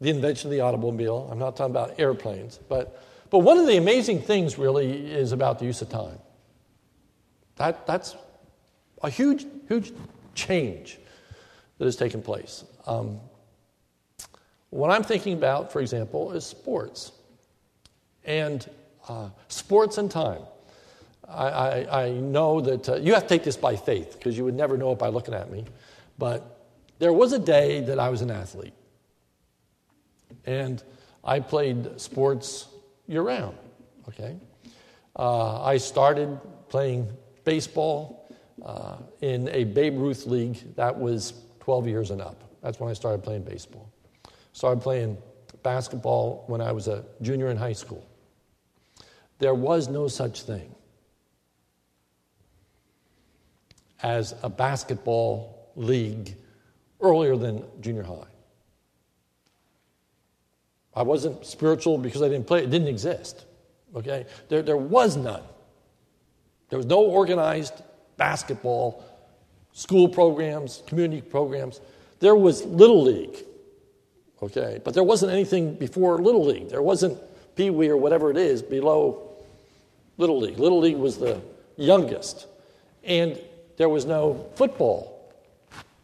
the 0.00 0.10
invention 0.10 0.48
of 0.48 0.52
the 0.52 0.60
automobile, 0.60 1.28
I'm 1.30 1.38
not 1.38 1.56
talking 1.56 1.70
about 1.70 2.00
airplanes, 2.00 2.58
but, 2.68 3.00
but 3.30 3.38
one 3.38 3.56
of 3.56 3.66
the 3.66 3.76
amazing 3.76 4.20
things 4.20 4.58
really 4.58 5.12
is 5.12 5.30
about 5.30 5.60
the 5.60 5.64
use 5.64 5.80
of 5.80 5.88
time. 5.88 6.18
That, 7.56 7.86
that's 7.86 8.16
a 9.02 9.08
huge, 9.08 9.46
huge 9.68 9.92
change 10.34 10.98
that 11.78 11.84
has 11.84 11.94
taken 11.94 12.20
place. 12.20 12.64
Um, 12.86 13.20
what 14.72 14.90
I'm 14.90 15.04
thinking 15.04 15.34
about, 15.34 15.70
for 15.70 15.82
example, 15.82 16.32
is 16.32 16.46
sports. 16.46 17.12
And 18.24 18.66
uh, 19.06 19.28
sports 19.48 19.98
and 19.98 20.10
time. 20.10 20.40
I, 21.28 21.46
I, 21.46 22.04
I 22.04 22.10
know 22.12 22.62
that 22.62 22.88
uh, 22.88 22.94
you 22.96 23.12
have 23.12 23.24
to 23.24 23.28
take 23.28 23.44
this 23.44 23.56
by 23.56 23.76
faith 23.76 24.14
because 24.14 24.36
you 24.38 24.44
would 24.44 24.54
never 24.54 24.78
know 24.78 24.92
it 24.92 24.98
by 24.98 25.08
looking 25.08 25.34
at 25.34 25.50
me. 25.50 25.66
But 26.16 26.70
there 26.98 27.12
was 27.12 27.34
a 27.34 27.38
day 27.38 27.82
that 27.82 27.98
I 27.98 28.08
was 28.08 28.22
an 28.22 28.30
athlete. 28.30 28.72
And 30.46 30.82
I 31.22 31.40
played 31.40 32.00
sports 32.00 32.66
year 33.06 33.20
round, 33.20 33.58
okay? 34.08 34.38
Uh, 35.14 35.62
I 35.62 35.76
started 35.76 36.40
playing 36.70 37.12
baseball 37.44 38.26
uh, 38.64 38.96
in 39.20 39.48
a 39.48 39.64
Babe 39.64 39.98
Ruth 39.98 40.24
league 40.24 40.76
that 40.76 40.98
was 40.98 41.34
12 41.60 41.88
years 41.88 42.10
and 42.10 42.22
up. 42.22 42.42
That's 42.62 42.80
when 42.80 42.88
I 42.88 42.94
started 42.94 43.22
playing 43.22 43.42
baseball. 43.42 43.91
Started 44.52 44.82
playing 44.82 45.18
basketball 45.62 46.44
when 46.46 46.60
I 46.60 46.72
was 46.72 46.88
a 46.88 47.04
junior 47.20 47.48
in 47.48 47.56
high 47.56 47.72
school. 47.72 48.06
There 49.38 49.54
was 49.54 49.88
no 49.88 50.08
such 50.08 50.42
thing 50.42 50.74
as 54.02 54.34
a 54.42 54.48
basketball 54.48 55.70
league 55.76 56.36
earlier 57.00 57.36
than 57.36 57.64
junior 57.80 58.02
high. 58.02 58.26
I 60.94 61.02
wasn't 61.02 61.46
spiritual 61.46 61.98
because 61.98 62.22
I 62.22 62.28
didn't 62.28 62.46
play, 62.46 62.64
it 62.64 62.70
didn't 62.70 62.88
exist. 62.88 63.46
Okay? 63.94 64.26
There, 64.48 64.62
there 64.62 64.76
was 64.76 65.16
none. 65.16 65.42
There 66.68 66.78
was 66.78 66.86
no 66.86 67.00
organized 67.00 67.82
basketball 68.16 69.04
school 69.72 70.08
programs, 70.08 70.82
community 70.86 71.22
programs. 71.22 71.80
There 72.20 72.36
was 72.36 72.64
Little 72.64 73.02
League, 73.02 73.44
okay? 74.42 74.80
But 74.82 74.94
there 74.94 75.04
wasn't 75.04 75.32
anything 75.32 75.74
before 75.74 76.18
Little 76.18 76.44
League. 76.44 76.68
There 76.68 76.82
wasn't 76.82 77.18
Pee 77.56 77.70
Wee 77.70 77.88
or 77.88 77.96
whatever 77.96 78.30
it 78.30 78.36
is 78.36 78.62
below 78.62 79.30
Little 80.18 80.38
League. 80.40 80.58
Little 80.58 80.80
League 80.80 80.96
was 80.96 81.18
the 81.18 81.40
youngest. 81.76 82.46
And 83.04 83.38
there 83.76 83.88
was 83.88 84.04
no 84.04 84.46
football 84.54 85.32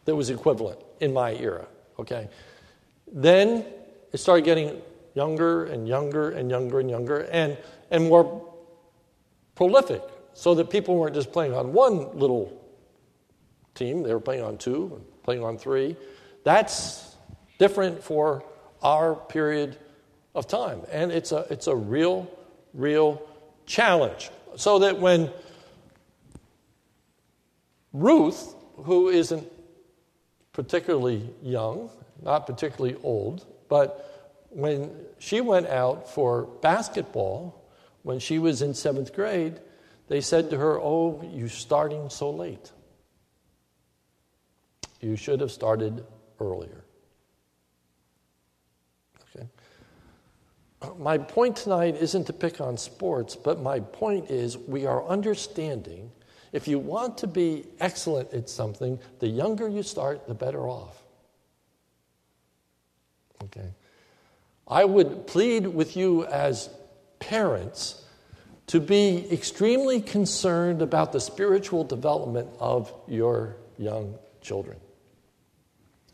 that 0.05 0.15
was 0.15 0.29
equivalent 0.29 0.79
in 0.99 1.13
my 1.13 1.35
era, 1.35 1.65
okay? 1.99 2.29
Then 3.11 3.65
it 4.11 4.17
started 4.17 4.45
getting 4.45 4.81
younger 5.13 5.65
and 5.65 5.87
younger 5.87 6.31
and 6.31 6.49
younger 6.49 6.79
and 6.79 6.89
younger 6.89 7.19
and, 7.31 7.57
and 7.91 8.07
more 8.07 8.45
prolific 9.55 10.01
so 10.33 10.55
that 10.55 10.69
people 10.69 10.95
weren't 10.95 11.15
just 11.15 11.31
playing 11.31 11.53
on 11.53 11.73
one 11.73 12.17
little 12.17 12.59
team, 13.75 14.03
they 14.03 14.13
were 14.13 14.19
playing 14.19 14.43
on 14.43 14.57
two, 14.57 15.01
playing 15.23 15.43
on 15.43 15.57
three. 15.57 15.95
That's 16.43 17.08
different 17.59 18.03
for 18.03 18.43
our 18.81 19.13
period 19.13 19.77
of 20.33 20.47
time. 20.47 20.81
And 20.91 21.11
it's 21.11 21.31
a, 21.31 21.45
it's 21.51 21.67
a 21.67 21.75
real, 21.75 22.29
real 22.73 23.21
challenge. 23.67 24.31
So 24.55 24.79
that 24.79 24.99
when 24.99 25.29
Ruth, 27.93 28.55
who 28.77 29.09
isn't 29.09 29.47
particularly 30.53 31.29
young, 31.43 31.91
not 32.21 32.47
particularly 32.47 32.97
old, 33.03 33.45
but 33.67 34.47
when 34.49 34.91
she 35.19 35.41
went 35.41 35.67
out 35.67 36.09
for 36.09 36.43
basketball, 36.61 37.63
when 38.03 38.19
she 38.19 38.39
was 38.39 38.61
in 38.61 38.73
seventh 38.73 39.13
grade, 39.13 39.59
they 40.07 40.21
said 40.21 40.49
to 40.49 40.57
her, 40.57 40.79
Oh, 40.79 41.21
you're 41.33 41.49
starting 41.49 42.09
so 42.09 42.31
late. 42.31 42.71
You 44.99 45.15
should 45.15 45.39
have 45.39 45.51
started 45.51 46.03
earlier. 46.39 46.83
Okay. 49.35 49.47
My 50.97 51.17
point 51.17 51.57
tonight 51.57 51.95
isn't 51.97 52.25
to 52.25 52.33
pick 52.33 52.61
on 52.61 52.77
sports, 52.77 53.35
but 53.35 53.61
my 53.61 53.79
point 53.79 54.29
is 54.29 54.57
we 54.57 54.85
are 54.85 55.05
understanding 55.05 56.11
if 56.51 56.67
you 56.67 56.79
want 56.79 57.17
to 57.19 57.27
be 57.27 57.65
excellent 57.79 58.33
at 58.33 58.49
something, 58.49 58.99
the 59.19 59.27
younger 59.27 59.67
you 59.67 59.83
start, 59.83 60.27
the 60.27 60.33
better 60.33 60.67
off. 60.67 61.03
Okay. 63.43 63.69
I 64.67 64.85
would 64.85 65.27
plead 65.27 65.67
with 65.67 65.95
you 65.95 66.25
as 66.25 66.69
parents 67.19 68.03
to 68.67 68.79
be 68.79 69.27
extremely 69.31 70.01
concerned 70.01 70.81
about 70.81 71.11
the 71.11 71.19
spiritual 71.19 71.83
development 71.83 72.49
of 72.59 72.93
your 73.07 73.57
young 73.77 74.15
children. 74.41 74.77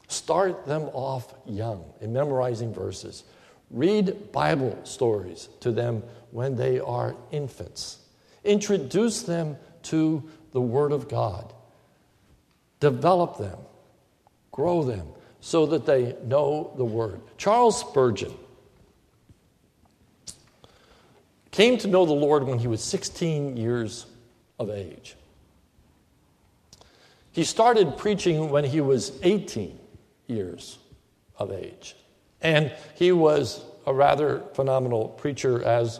Start 0.08 0.66
them 0.66 0.84
off 0.94 1.34
young 1.46 1.84
in 2.00 2.14
memorizing 2.14 2.74
verses. 2.74 3.24
Read 3.72 4.32
Bible 4.32 4.80
stories 4.84 5.50
to 5.62 5.72
them 5.72 6.04
when 6.32 6.56
they 6.56 6.80
are 6.80 7.16
infants. 7.32 8.00
Introduce 8.44 9.24
them 9.24 9.58
to 9.84 10.24
the 10.52 10.62
Word 10.62 10.92
of 10.92 11.10
God. 11.10 11.54
Develop 12.80 13.38
them, 13.38 13.58
grow 14.52 14.84
them, 14.84 15.08
so 15.40 15.66
that 15.66 15.86
they 15.86 16.16
know 16.24 16.74
the 16.78 16.86
Word. 16.86 17.22
Charles 17.38 17.80
Spurgeon 17.80 18.34
came 21.52 21.78
to 21.78 21.88
know 21.88 22.06
the 22.06 22.14
Lord 22.14 22.44
when 22.44 22.60
he 22.60 22.68
was 22.68 22.84
16 22.84 23.56
years 23.56 24.06
of 24.60 24.70
age. 24.70 25.16
He 27.32 27.44
started 27.44 27.98
preaching 27.98 28.50
when 28.50 28.64
he 28.64 28.82
was 28.82 29.12
18 29.24 29.80
years 30.28 30.78
of 31.38 31.52
age. 31.52 31.96
And 32.46 32.72
he 32.94 33.12
was 33.12 33.66
a 33.88 33.94
rather 33.94 34.44
phenomenal 34.54 35.08
preacher, 35.08 35.64
as 35.64 36.00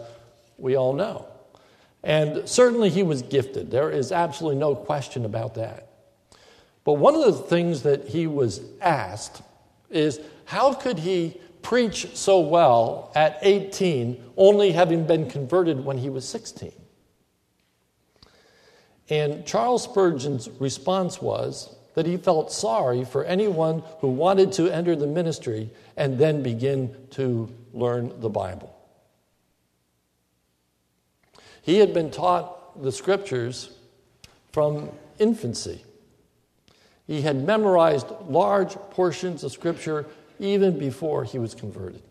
we 0.60 0.76
all 0.76 0.94
know. 0.94 1.26
And 2.04 2.48
certainly 2.48 2.92
he 2.92 3.02
was 3.02 3.24
gifted. 3.24 3.72
There 3.72 3.90
is 3.90 4.12
absolutely 4.12 4.60
no 4.60 4.76
question 4.76 5.26
about 5.26 5.56
that. 5.56 5.90
But 6.84 6.94
one 6.94 7.16
of 7.16 7.26
the 7.26 7.34
things 7.34 7.82
that 7.82 8.10
he 8.10 8.28
was 8.28 8.62
asked 8.80 9.42
is 9.90 10.20
how 10.46 10.76
could 10.76 11.00
he 11.00 11.42
preach 11.64 12.16
so 12.16 12.42
well 12.42 13.12
at 13.16 13.40
18, 13.42 14.24
only 14.38 14.72
having 14.72 15.08
been 15.08 15.28
converted 15.28 15.84
when 15.84 15.98
he 15.98 16.12
was 16.12 16.30
16? 16.30 16.72
And 19.10 19.48
Charles 19.48 19.84
Spurgeon's 19.84 20.48
response 20.60 21.20
was 21.20 21.75
that 21.96 22.06
he 22.06 22.18
felt 22.18 22.52
sorry 22.52 23.04
for 23.04 23.24
anyone 23.26 23.82
who 24.00 24.10
wanted 24.10 24.52
to 24.54 24.70
enter 24.70 24.96
the 24.96 25.08
ministry 25.08 25.70
and 25.98 26.18
then 26.18 26.44
begin 26.44 26.96
to 27.10 27.50
learn 27.74 28.12
the 28.20 28.30
Bible. 28.30 28.76
He 31.62 31.80
had 31.80 31.94
been 31.94 32.12
taught 32.12 32.82
the 32.84 32.92
scriptures 32.92 33.72
from 34.52 34.92
infancy. 35.20 35.84
He 37.08 37.22
had 37.22 37.44
memorized 37.44 38.08
large 38.28 38.76
portions 38.92 39.44
of 39.44 39.52
scripture 39.52 40.06
even 40.38 40.78
before 40.78 41.24
he 41.24 41.40
was 41.40 41.56
converted. 41.56 42.02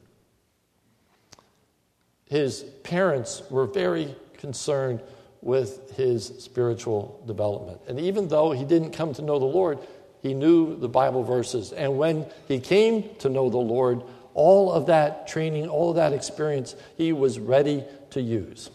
His 2.25 2.65
parents 2.83 3.43
were 3.51 3.67
very 3.67 4.17
concerned 4.39 5.01
with 5.45 5.95
his 5.95 6.27
spiritual 6.39 7.23
development. 7.27 7.79
And 7.87 8.01
even 8.01 8.29
though 8.29 8.53
he 8.53 8.65
didn't 8.65 8.93
come 8.93 9.13
to 9.15 9.23
know 9.23 9.39
the 9.39 9.45
Lord, 9.45 9.79
he 10.23 10.33
knew 10.33 10.75
the 10.75 10.89
Bible 10.89 11.23
verses. 11.23 11.71
And 11.73 11.99
when 11.99 12.27
he 12.49 12.59
came 12.59 13.15
to 13.19 13.29
know 13.29 13.51
the 13.51 13.59
Lord, 13.59 14.03
all 14.33 14.73
of 14.73 14.87
that 14.87 15.29
training, 15.29 15.69
all 15.69 15.91
of 15.91 15.97
that 15.97 16.15
experience, 16.15 16.75
he 16.97 17.13
was 17.13 17.39
ready 17.39 17.85
to 18.11 18.23
use. 18.23 18.71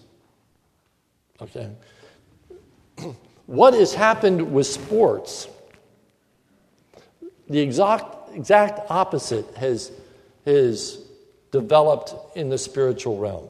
Okay? 1.42 1.72
what 3.48 3.74
has 3.74 3.96
happened 3.96 4.54
with 4.54 4.68
sports? 4.68 5.48
The 7.50 7.60
exact, 7.60 8.36
exact 8.36 8.92
opposite 8.92 9.56
has, 9.56 9.92
has 10.46 11.00
developed 11.52 12.14
in 12.38 12.50
the 12.50 12.60
spiritual 12.60 13.18
realm. 13.18 13.48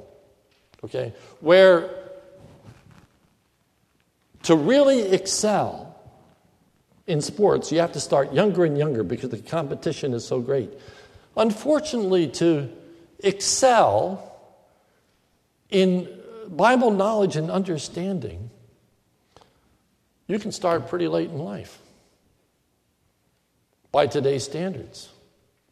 Okay? 0.86 1.14
Where 1.42 1.99
to 4.44 4.56
really 4.56 5.02
excel 5.12 5.90
in 7.08 7.22
sports, 7.22 7.72
you 7.72 7.80
have 7.80 7.94
to 7.94 8.00
start 8.00 8.34
younger 8.34 8.66
and 8.66 8.78
younger 8.78 9.04
because 9.04 9.30
the 9.30 9.40
competition 9.40 10.14
is 10.14 10.26
so 10.26 10.40
great. 10.40 10.72
Unfortunately, 11.36 12.28
to 12.28 12.70
excel 13.20 14.38
in 15.70 16.08
Bible 16.48 16.92
knowledge 16.92 17.36
and 17.36 17.50
understanding, 17.50 18.50
you 20.28 20.38
can 20.38 20.52
start 20.52 20.88
pretty 20.88 21.08
late 21.08 21.30
in 21.30 21.40
life 21.40 21.80
by 23.92 24.06
today's 24.06 24.44
standards 24.44 25.10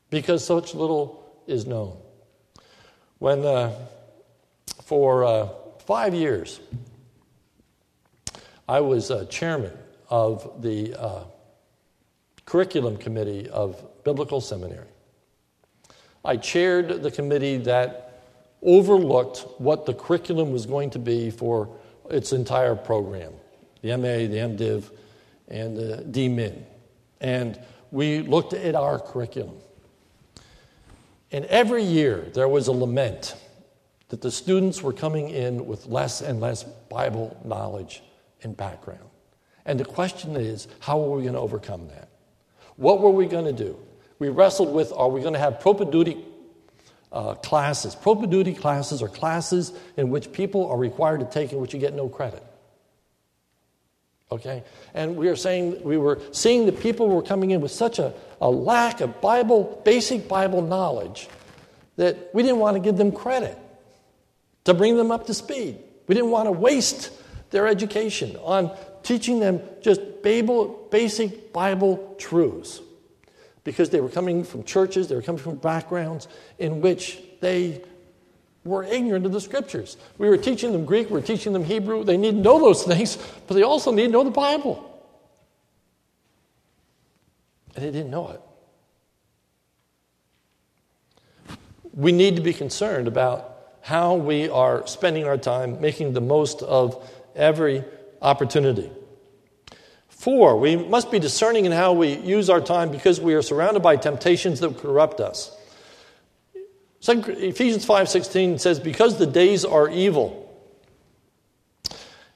because 0.10 0.44
such 0.44 0.74
little 0.74 1.24
is 1.46 1.68
known. 1.68 1.98
When, 3.20 3.46
uh, 3.46 3.74
for 4.84 5.24
uh, 5.24 5.50
five 5.86 6.14
years, 6.14 6.60
I 8.68 8.82
was 8.82 9.12
uh, 9.12 9.26
chairman 9.26 9.72
of 10.10 10.62
the 10.62 10.94
uh, 10.96 11.24
curriculum 12.46 12.98
committee 12.98 13.50
of 13.50 13.82
Biblical 14.04 14.42
Seminary. 14.42 14.88
I 16.26 16.36
chaired 16.36 17.02
the 17.02 17.12
committee 17.12 17.58
that 17.60 18.24
overlooked 18.62 19.46
what 19.60 19.86
the 19.86 19.94
curriculum 19.94 20.52
was 20.52 20.66
going 20.66 20.90
to 20.90 21.00
be 21.00 21.30
for 21.30 21.70
its 22.10 22.34
entire 22.34 22.76
program 22.76 23.34
the 23.84 23.96
MA, 23.96 24.28
the 24.28 24.38
MDiv, 24.38 24.90
and 25.48 25.78
the 25.78 26.04
DMin. 26.10 26.64
And 27.22 27.60
we 27.92 28.22
looked 28.22 28.54
at 28.54 28.76
our 28.76 29.00
curriculum. 29.00 29.56
And 31.32 31.46
every 31.46 31.84
year 31.84 32.28
there 32.34 32.50
was 32.50 32.68
a 32.68 32.72
lament 32.72 33.36
that 34.10 34.22
the 34.22 34.32
students 34.32 34.82
were 34.82 34.94
coming 34.94 35.30
in 35.30 35.68
with 35.68 35.86
less 35.86 36.22
and 36.22 36.42
less 36.42 36.64
Bible 36.64 37.40
knowledge 37.46 38.02
and 38.44 38.56
background. 38.56 39.10
And 39.66 39.80
the 39.80 39.86
question 39.86 40.36
is, 40.36 40.68
how 40.80 41.02
are 41.04 41.10
we 41.18 41.24
going 41.24 41.34
to 41.34 41.40
overcome 41.40 41.88
that? 41.90 42.10
What 42.78 43.02
were 43.02 43.10
we 43.10 43.26
going 43.26 43.46
to 43.46 43.54
do? 43.54 43.78
We 44.20 44.30
wrestled 44.30 44.74
with 44.74 44.92
are 44.94 45.10
we 45.10 45.22
going 45.22 45.34
to 45.34 45.40
have 45.40 45.60
propedeutic 45.60 46.18
uh, 47.12 47.36
classes? 47.36 47.96
Propedeutic 47.96 48.60
classes 48.60 49.02
are 49.02 49.08
classes 49.08 49.74
in 49.98 50.10
which 50.10 50.32
people 50.32 50.70
are 50.70 50.78
required 50.78 51.20
to 51.20 51.26
take 51.26 51.52
in 51.52 51.60
which 51.60 51.74
you 51.74 51.80
get 51.80 51.94
no 51.94 52.08
credit. 52.08 52.44
Okay? 54.32 54.64
And 54.94 55.16
we 55.16 55.28
were 55.28 55.36
saying, 55.36 55.84
we 55.84 55.98
were 55.98 56.20
seeing 56.32 56.66
that 56.66 56.80
people 56.80 57.08
were 57.10 57.22
coming 57.22 57.52
in 57.52 57.62
with 57.62 57.72
such 57.72 58.00
a, 58.00 58.14
a 58.42 58.50
lack 58.50 59.02
of 59.02 59.22
Bible, 59.22 59.82
basic 59.86 60.28
Bible 60.28 60.62
knowledge, 60.62 61.28
that 61.96 62.30
we 62.34 62.44
didn't 62.44 62.60
want 62.60 62.76
to 62.76 62.80
give 62.80 62.98
them 62.98 63.12
credit 63.12 63.58
to 64.66 64.74
bring 64.74 64.98
them 64.98 65.12
up 65.12 65.28
to 65.28 65.34
speed. 65.34 65.80
We 66.08 66.16
didn't 66.16 66.32
want 66.32 66.48
to 66.48 66.52
waste 66.52 67.12
their 67.50 67.68
education 67.68 68.36
on 68.38 68.76
teaching 69.04 69.40
them 69.40 69.62
just 69.82 70.02
basic 70.22 71.54
Bible 71.54 72.16
truths 72.18 72.82
because 73.64 73.90
they 73.90 74.00
were 74.00 74.10
coming 74.10 74.44
from 74.44 74.64
churches, 74.64 75.08
they 75.08 75.16
were 75.16 75.22
coming 75.22 75.42
from 75.42 75.56
backgrounds 75.56 76.28
in 76.58 76.82
which 76.82 77.20
they 77.42 77.82
were 78.64 78.84
ignorant 78.84 79.26
of 79.26 79.32
the 79.32 79.42
scriptures. 79.42 79.98
We 80.18 80.30
were 80.30 80.38
teaching 80.38 80.72
them 80.72 80.86
Greek, 80.86 81.10
we 81.10 81.14
were 81.14 81.26
teaching 81.26 81.54
them 81.54 81.64
Hebrew. 81.64 82.04
They 82.04 82.18
need 82.18 82.32
to 82.32 82.38
know 82.38 82.60
those 82.60 82.84
things, 82.84 83.18
but 83.48 83.56
they 83.56 83.64
also 83.64 83.92
need 83.92 84.08
to 84.08 84.12
know 84.12 84.24
the 84.24 84.32
Bible. 84.32 84.84
And 87.76 87.86
they 87.86 87.92
didn't 87.92 88.12
know 88.12 88.30
it. 88.30 88.42
We 91.94 92.12
need 92.12 92.36
to 92.36 92.42
be 92.42 92.54
concerned 92.54 93.08
about 93.08 93.58
how 93.82 94.16
we 94.16 94.50
are 94.50 94.86
spending 94.86 95.26
our 95.26 95.38
time 95.38 95.80
making 95.80 96.14
the 96.14 96.22
most 96.22 96.62
of 96.62 97.10
every 97.38 97.86
opportunity. 98.22 98.90
Four, 100.10 100.60
we 100.60 100.76
must 100.76 101.12
be 101.12 101.20
discerning 101.20 101.66
in 101.66 101.72
how 101.72 101.94
we 101.94 102.18
use 102.18 102.50
our 102.50 102.60
time 102.60 102.92
because 102.92 103.22
we 103.22 103.36
are 103.36 103.42
surrounded 103.42 103.82
by 103.82 103.96
temptations 103.96 104.60
that 104.60 104.78
corrupt 104.80 105.22
us. 105.22 105.56
Ephesians 107.08 107.86
5:16 107.86 108.60
says 108.60 108.80
because 108.80 109.18
the 109.18 109.28
days 109.28 109.64
are 109.64 109.88
evil. 109.88 110.44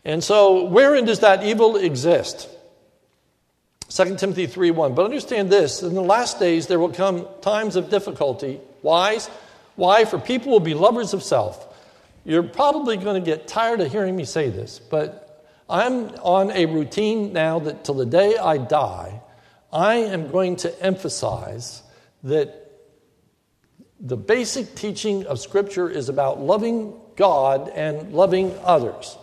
And 0.05 0.23
so 0.23 0.65
wherein 0.65 1.05
does 1.05 1.19
that 1.19 1.43
evil 1.43 1.75
exist? 1.75 2.47
2 3.89 4.17
Timothy 4.17 4.47
3:1. 4.47 4.95
But 4.95 5.05
understand 5.05 5.49
this, 5.49 5.83
in 5.83 5.95
the 5.95 6.01
last 6.01 6.39
days 6.39 6.67
there 6.67 6.79
will 6.79 6.93
come 6.93 7.27
times 7.41 7.75
of 7.75 7.89
difficulty. 7.89 8.61
Why? 8.81 9.19
Why? 9.75 10.05
For 10.05 10.17
people 10.17 10.51
will 10.51 10.59
be 10.59 10.73
lovers 10.73 11.13
of 11.13 11.23
self. 11.23 11.67
You're 12.23 12.43
probably 12.43 12.97
going 12.97 13.21
to 13.21 13.25
get 13.25 13.47
tired 13.47 13.81
of 13.81 13.91
hearing 13.91 14.15
me 14.15 14.25
say 14.25 14.49
this, 14.49 14.79
but 14.79 15.45
I'm 15.69 16.09
on 16.21 16.51
a 16.51 16.65
routine 16.65 17.33
now 17.33 17.59
that 17.59 17.83
till 17.83 17.95
the 17.95 18.05
day 18.05 18.37
I 18.37 18.57
die, 18.57 19.21
I 19.71 19.95
am 19.95 20.29
going 20.29 20.57
to 20.57 20.83
emphasize 20.83 21.81
that 22.23 22.57
the 23.99 24.17
basic 24.17 24.75
teaching 24.75 25.25
of 25.25 25.39
Scripture 25.39 25.89
is 25.89 26.09
about 26.09 26.41
loving 26.41 26.93
God 27.15 27.69
and 27.69 28.13
loving 28.13 28.53
others. 28.63 29.17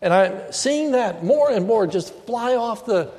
And 0.00 0.12
I'm 0.12 0.52
seeing 0.52 0.92
that 0.92 1.22
more 1.22 1.50
and 1.50 1.66
more 1.66 1.86
just 1.86 2.12
fly 2.26 2.56
off 2.56 2.84
the 2.84 3.10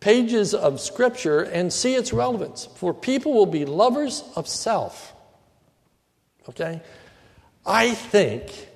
pages 0.00 0.52
of 0.52 0.80
Scripture 0.80 1.40
and 1.40 1.72
see 1.72 1.94
its 1.94 2.12
relevance. 2.12 2.66
For 2.76 2.92
people 2.92 3.32
will 3.32 3.46
be 3.46 3.64
lovers 3.64 4.22
of 4.36 4.46
self. 4.46 5.14
Okay? 6.48 6.82
I 7.66 7.94
think 7.94 8.68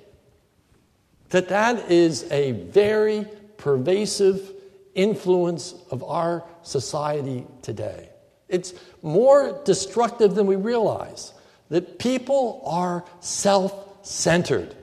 that 1.29 1.49
that 1.49 1.91
is 1.91 2.29
a 2.31 2.51
very 2.51 3.25
pervasive 3.57 4.53
influence 4.95 5.75
of 5.91 6.03
our 6.03 6.43
society 6.63 7.45
today. 7.61 8.09
It's 8.47 8.73
more 9.03 9.61
destructive 9.63 10.33
than 10.33 10.47
we 10.47 10.55
realize. 10.55 11.33
That 11.69 11.99
people 11.99 12.63
are 12.65 13.05
self 13.19 14.05
centered. 14.05 14.75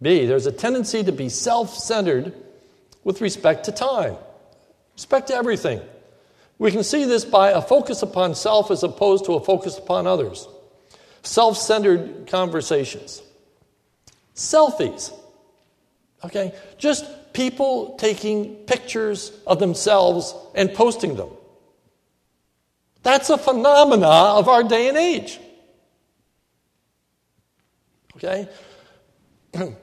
B, 0.00 0.24
there's 0.26 0.46
a 0.46 0.52
tendency 0.52 1.04
to 1.04 1.12
be 1.12 1.28
self 1.28 1.76
centered 1.76 2.32
with 3.04 3.20
respect 3.20 3.64
to 3.64 3.72
time, 3.72 4.16
respect 4.94 5.28
to 5.28 5.34
everything. 5.34 5.80
We 6.58 6.70
can 6.70 6.84
see 6.84 7.04
this 7.04 7.24
by 7.24 7.50
a 7.50 7.60
focus 7.60 8.02
upon 8.02 8.34
self 8.34 8.70
as 8.70 8.82
opposed 8.82 9.24
to 9.26 9.34
a 9.34 9.40
focus 9.40 9.78
upon 9.78 10.06
others. 10.06 10.46
Self 11.22 11.56
centered 11.56 12.26
conversations. 12.28 13.22
Selfies. 14.34 15.12
Okay? 16.24 16.54
Just 16.78 17.32
people 17.32 17.96
taking 17.96 18.54
pictures 18.66 19.32
of 19.46 19.58
themselves 19.58 20.34
and 20.54 20.72
posting 20.72 21.16
them. 21.16 21.30
That's 23.02 23.28
a 23.30 23.36
phenomena 23.36 24.06
of 24.06 24.48
our 24.48 24.62
day 24.62 24.88
and 24.88 24.96
age. 24.96 25.38
Okay? 28.16 28.48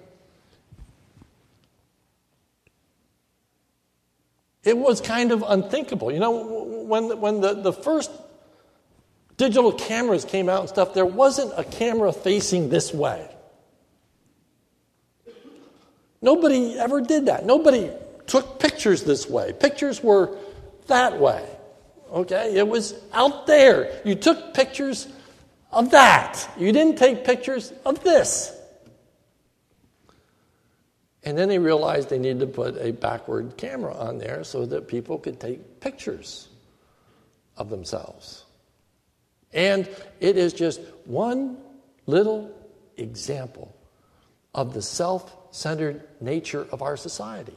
it 4.64 4.78
was 4.78 5.02
kind 5.02 5.32
of 5.32 5.44
unthinkable. 5.48 6.12
You 6.12 6.20
know, 6.20 6.84
when, 6.86 7.20
when 7.20 7.42
the, 7.42 7.54
the 7.56 7.74
first 7.74 8.12
digital 9.38 9.72
cameras 9.72 10.24
came 10.24 10.50
out 10.50 10.60
and 10.62 10.70
stuff, 10.70 10.94
there 10.94 11.06
wasn't 11.06 11.54
a 11.58 11.64
camera 11.64 12.14
facing 12.14 12.70
this 12.70 12.94
way. 12.94 13.28
Nobody 16.22 16.78
ever 16.78 17.02
did 17.02 17.26
that. 17.26 17.46
Nobody 17.46 17.90
took 18.28 18.60
pictures 18.60 19.04
this 19.04 19.28
way. 19.28 19.54
Pictures 19.54 20.04
were 20.04 20.38
that 20.88 21.20
way. 21.20 21.44
Okay? 22.12 22.56
It 22.56 22.68
was 22.68 22.94
out 23.14 23.48
there. 23.48 24.00
You 24.06 24.14
took 24.14 24.54
pictures 24.54 25.08
of 25.72 25.92
that. 25.92 26.48
You 26.60 26.72
didn't 26.72 26.98
take 27.00 27.26
pictures 27.26 27.74
of 27.84 28.04
this. 28.04 28.56
And 31.24 31.38
then 31.38 31.50
they 31.50 31.60
realized 31.60 32.10
they 32.10 32.18
needed 32.18 32.40
to 32.40 32.48
put 32.48 32.78
a 32.78 32.92
backward 32.92 33.56
camera 33.58 33.96
on 33.96 34.18
there 34.18 34.44
so 34.44 34.66
that 34.66 34.88
people 34.88 35.20
could 35.20 35.40
take 35.40 35.80
pictures 35.80 36.50
of 37.58 37.70
themselves. 37.70 38.46
And 39.54 39.88
it 40.20 40.38
is 40.38 40.54
just 40.54 40.82
one 41.06 41.58
little 42.08 42.52
example 42.98 43.76
of 44.56 44.74
the 44.74 44.82
self 44.82 45.36
centered 45.52 46.02
nature 46.20 46.66
of 46.72 46.82
our 46.82 46.98
society. 46.98 47.56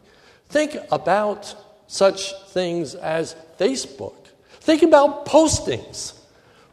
Think 0.49 0.77
about 0.91 1.55
such 1.87 2.35
things 2.49 2.95
as 2.95 3.37
Facebook. 3.59 4.15
Think 4.61 4.83
about 4.83 5.27
postings 5.27 6.19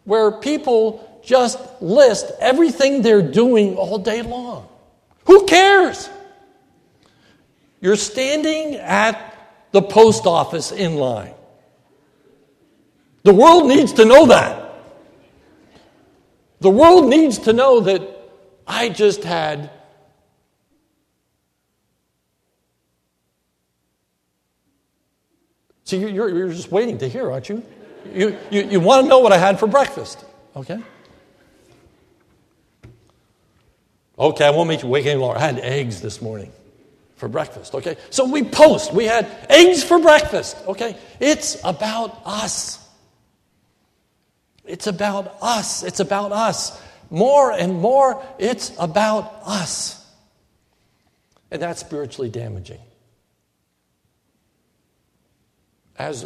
where 0.03 0.31
people 0.31 1.21
just 1.23 1.59
list 1.81 2.31
everything 2.39 3.01
they're 3.01 3.21
doing 3.21 3.75
all 3.75 3.97
day 3.99 4.21
long. 4.21 4.67
Who 5.25 5.45
cares? 5.45 6.09
You're 7.81 7.95
standing 7.95 8.75
at 8.75 9.27
the 9.71 9.81
post 9.81 10.27
office 10.27 10.71
in 10.71 10.95
line. 10.95 11.33
The 13.23 13.33
world 13.33 13.67
needs 13.67 13.93
to 13.93 14.05
know 14.05 14.27
that. 14.27 14.59
The 16.59 16.69
world 16.69 17.09
needs 17.09 17.39
to 17.39 17.53
know 17.53 17.81
that 17.81 18.01
I 18.67 18.89
just 18.89 19.23
had 19.23 19.71
See, 25.83 25.97
you're, 25.97 26.29
you're 26.29 26.47
just 26.47 26.71
waiting 26.71 26.99
to 26.99 27.09
hear, 27.09 27.29
aren't 27.29 27.49
you? 27.49 27.61
You, 28.13 28.37
you, 28.49 28.61
you 28.61 28.79
want 28.79 29.03
to 29.03 29.09
know 29.09 29.19
what 29.19 29.33
I 29.33 29.37
had 29.37 29.59
for 29.59 29.67
breakfast, 29.67 30.23
okay? 30.55 30.79
Okay, 34.17 34.45
I 34.45 34.51
won't 34.51 34.69
make 34.69 34.83
you 34.83 34.87
wait 34.87 35.05
any 35.05 35.19
longer. 35.19 35.37
I 35.37 35.41
had 35.41 35.59
eggs 35.59 35.99
this 35.99 36.21
morning 36.21 36.53
for 37.21 37.29
breakfast, 37.29 37.73
okay? 37.75 37.95
So 38.09 38.25
we 38.25 38.43
post, 38.43 38.93
we 38.93 39.05
had 39.05 39.25
eggs 39.49 39.81
for 39.81 39.99
breakfast, 39.99 40.57
okay? 40.67 40.97
It's 41.21 41.57
about 41.63 42.21
us. 42.25 42.85
It's 44.65 44.87
about 44.87 45.37
us. 45.41 45.83
It's 45.83 46.01
about 46.01 46.33
us. 46.33 46.81
More 47.09 47.53
and 47.53 47.79
more, 47.79 48.21
it's 48.37 48.73
about 48.77 49.41
us. 49.45 50.05
And 51.49 51.61
that's 51.61 51.79
spiritually 51.79 52.29
damaging. 52.29 52.79
as 56.01 56.25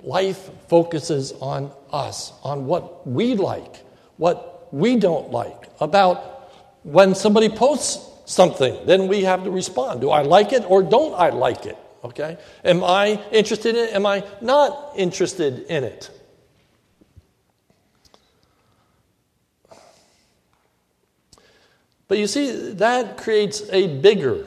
life 0.00 0.50
focuses 0.68 1.32
on 1.40 1.70
us, 1.92 2.32
on 2.42 2.66
what 2.66 3.06
we 3.06 3.34
like, 3.34 3.76
what 4.16 4.66
we 4.72 4.96
don't 4.96 5.30
like, 5.30 5.68
about 5.80 6.50
when 6.82 7.14
somebody 7.14 7.48
posts 7.48 8.04
something, 8.26 8.76
then 8.84 9.08
we 9.08 9.22
have 9.22 9.44
to 9.44 9.50
respond. 9.50 10.02
Do 10.02 10.10
I 10.10 10.22
like 10.22 10.52
it 10.52 10.68
or 10.68 10.82
don't 10.82 11.14
I 11.14 11.30
like 11.30 11.64
it? 11.64 11.78
Okay? 12.04 12.36
Am 12.64 12.84
I 12.84 13.22
interested 13.32 13.74
in 13.74 13.88
it? 13.88 13.94
Am 13.94 14.04
I 14.04 14.24
not 14.42 14.92
interested 14.96 15.60
in 15.70 15.84
it? 15.84 16.10
But 22.08 22.18
you 22.18 22.26
see, 22.26 22.72
that 22.74 23.16
creates 23.16 23.62
a 23.72 23.98
bigger 23.98 24.46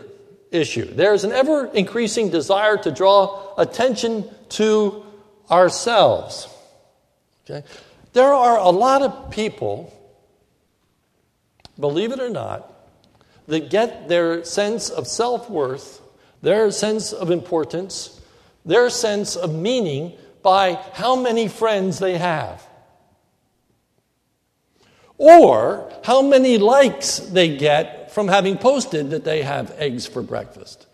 issue. 0.51 0.85
There's 0.85 1.23
an 1.23 1.31
ever 1.31 1.65
increasing 1.65 2.29
desire 2.29 2.77
to 2.77 2.91
draw 2.91 3.53
attention 3.57 4.29
to 4.49 5.03
ourselves. 5.51 6.47
Okay? 7.43 7.67
There 8.13 8.33
are 8.33 8.57
a 8.57 8.69
lot 8.69 9.01
of 9.01 9.31
people, 9.31 9.93
believe 11.79 12.11
it 12.11 12.19
or 12.19 12.29
not, 12.29 12.71
that 13.49 13.69
get 13.69 14.07
their 14.07 14.43
sense 14.43 14.89
of 14.89 15.07
self 15.07 15.49
worth, 15.49 16.01
their 16.41 16.71
sense 16.71 17.11
of 17.11 17.31
importance, 17.31 18.21
their 18.63 18.89
sense 18.89 19.35
of 19.35 19.53
meaning 19.53 20.13
by 20.41 20.75
how 20.93 21.15
many 21.15 21.47
friends 21.47 21.99
they 21.99 22.17
have. 22.17 22.65
Or 25.17 25.91
how 26.03 26.21
many 26.21 26.57
likes 26.57 27.19
they 27.19 27.57
get 27.57 28.11
from 28.11 28.27
having 28.27 28.57
posted 28.57 29.09
that 29.09 29.25
they 29.25 29.41
have 29.41 29.71
eggs 29.77 30.05
for 30.05 30.21
breakfast 30.21 30.85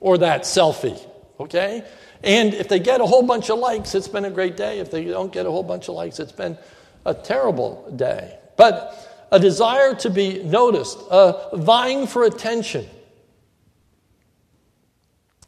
or 0.00 0.18
that 0.18 0.42
selfie, 0.42 1.00
okay? 1.38 1.84
And 2.24 2.54
if 2.54 2.68
they 2.68 2.78
get 2.78 3.00
a 3.00 3.06
whole 3.06 3.22
bunch 3.22 3.50
of 3.50 3.58
likes, 3.58 3.94
it's 3.94 4.08
been 4.08 4.24
a 4.24 4.30
great 4.30 4.56
day. 4.56 4.78
If 4.78 4.90
they 4.90 5.04
don't 5.04 5.32
get 5.32 5.46
a 5.46 5.50
whole 5.50 5.62
bunch 5.62 5.88
of 5.88 5.94
likes, 5.94 6.18
it's 6.18 6.32
been 6.32 6.56
a 7.04 7.14
terrible 7.14 7.92
day. 7.94 8.38
But 8.56 9.11
a 9.32 9.38
desire 9.38 9.94
to 9.94 10.10
be 10.10 10.42
noticed, 10.42 10.98
a 11.10 11.56
vying 11.56 12.06
for 12.06 12.24
attention, 12.24 12.86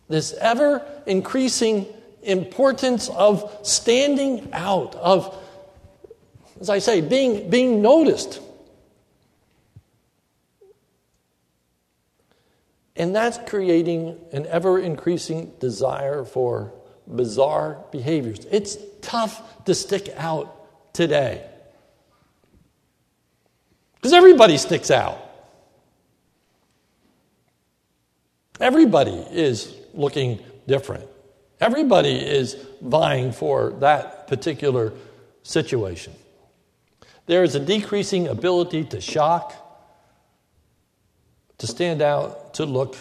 this 0.08 0.32
ever 0.40 0.84
increasing 1.06 1.86
importance 2.22 3.10
of 3.10 3.58
standing 3.62 4.48
out, 4.54 4.94
of, 4.94 5.36
as 6.60 6.70
I 6.70 6.78
say, 6.78 7.02
being, 7.02 7.50
being 7.50 7.82
noticed. 7.82 8.40
And 12.96 13.14
that's 13.14 13.38
creating 13.46 14.18
an 14.32 14.46
ever 14.46 14.78
increasing 14.78 15.52
desire 15.60 16.24
for 16.24 16.72
bizarre 17.06 17.84
behaviors. 17.92 18.46
It's 18.50 18.78
tough 19.02 19.64
to 19.66 19.74
stick 19.74 20.08
out 20.16 20.94
today. 20.94 21.44
Because 24.04 24.12
everybody 24.12 24.58
sticks 24.58 24.90
out. 24.90 25.18
Everybody 28.60 29.16
is 29.30 29.74
looking 29.94 30.40
different. 30.66 31.08
Everybody 31.58 32.12
is 32.14 32.54
vying 32.82 33.32
for 33.32 33.70
that 33.80 34.28
particular 34.28 34.92
situation. 35.42 36.12
There 37.24 37.44
is 37.44 37.54
a 37.54 37.60
decreasing 37.60 38.28
ability 38.28 38.84
to 38.84 39.00
shock, 39.00 39.54
to 41.56 41.66
stand 41.66 42.02
out, 42.02 42.52
to 42.56 42.66
look 42.66 42.98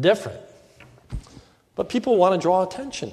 different. 0.00 0.40
But 1.76 1.88
people 1.88 2.16
want 2.16 2.34
to 2.34 2.40
draw 2.40 2.64
attention 2.64 3.12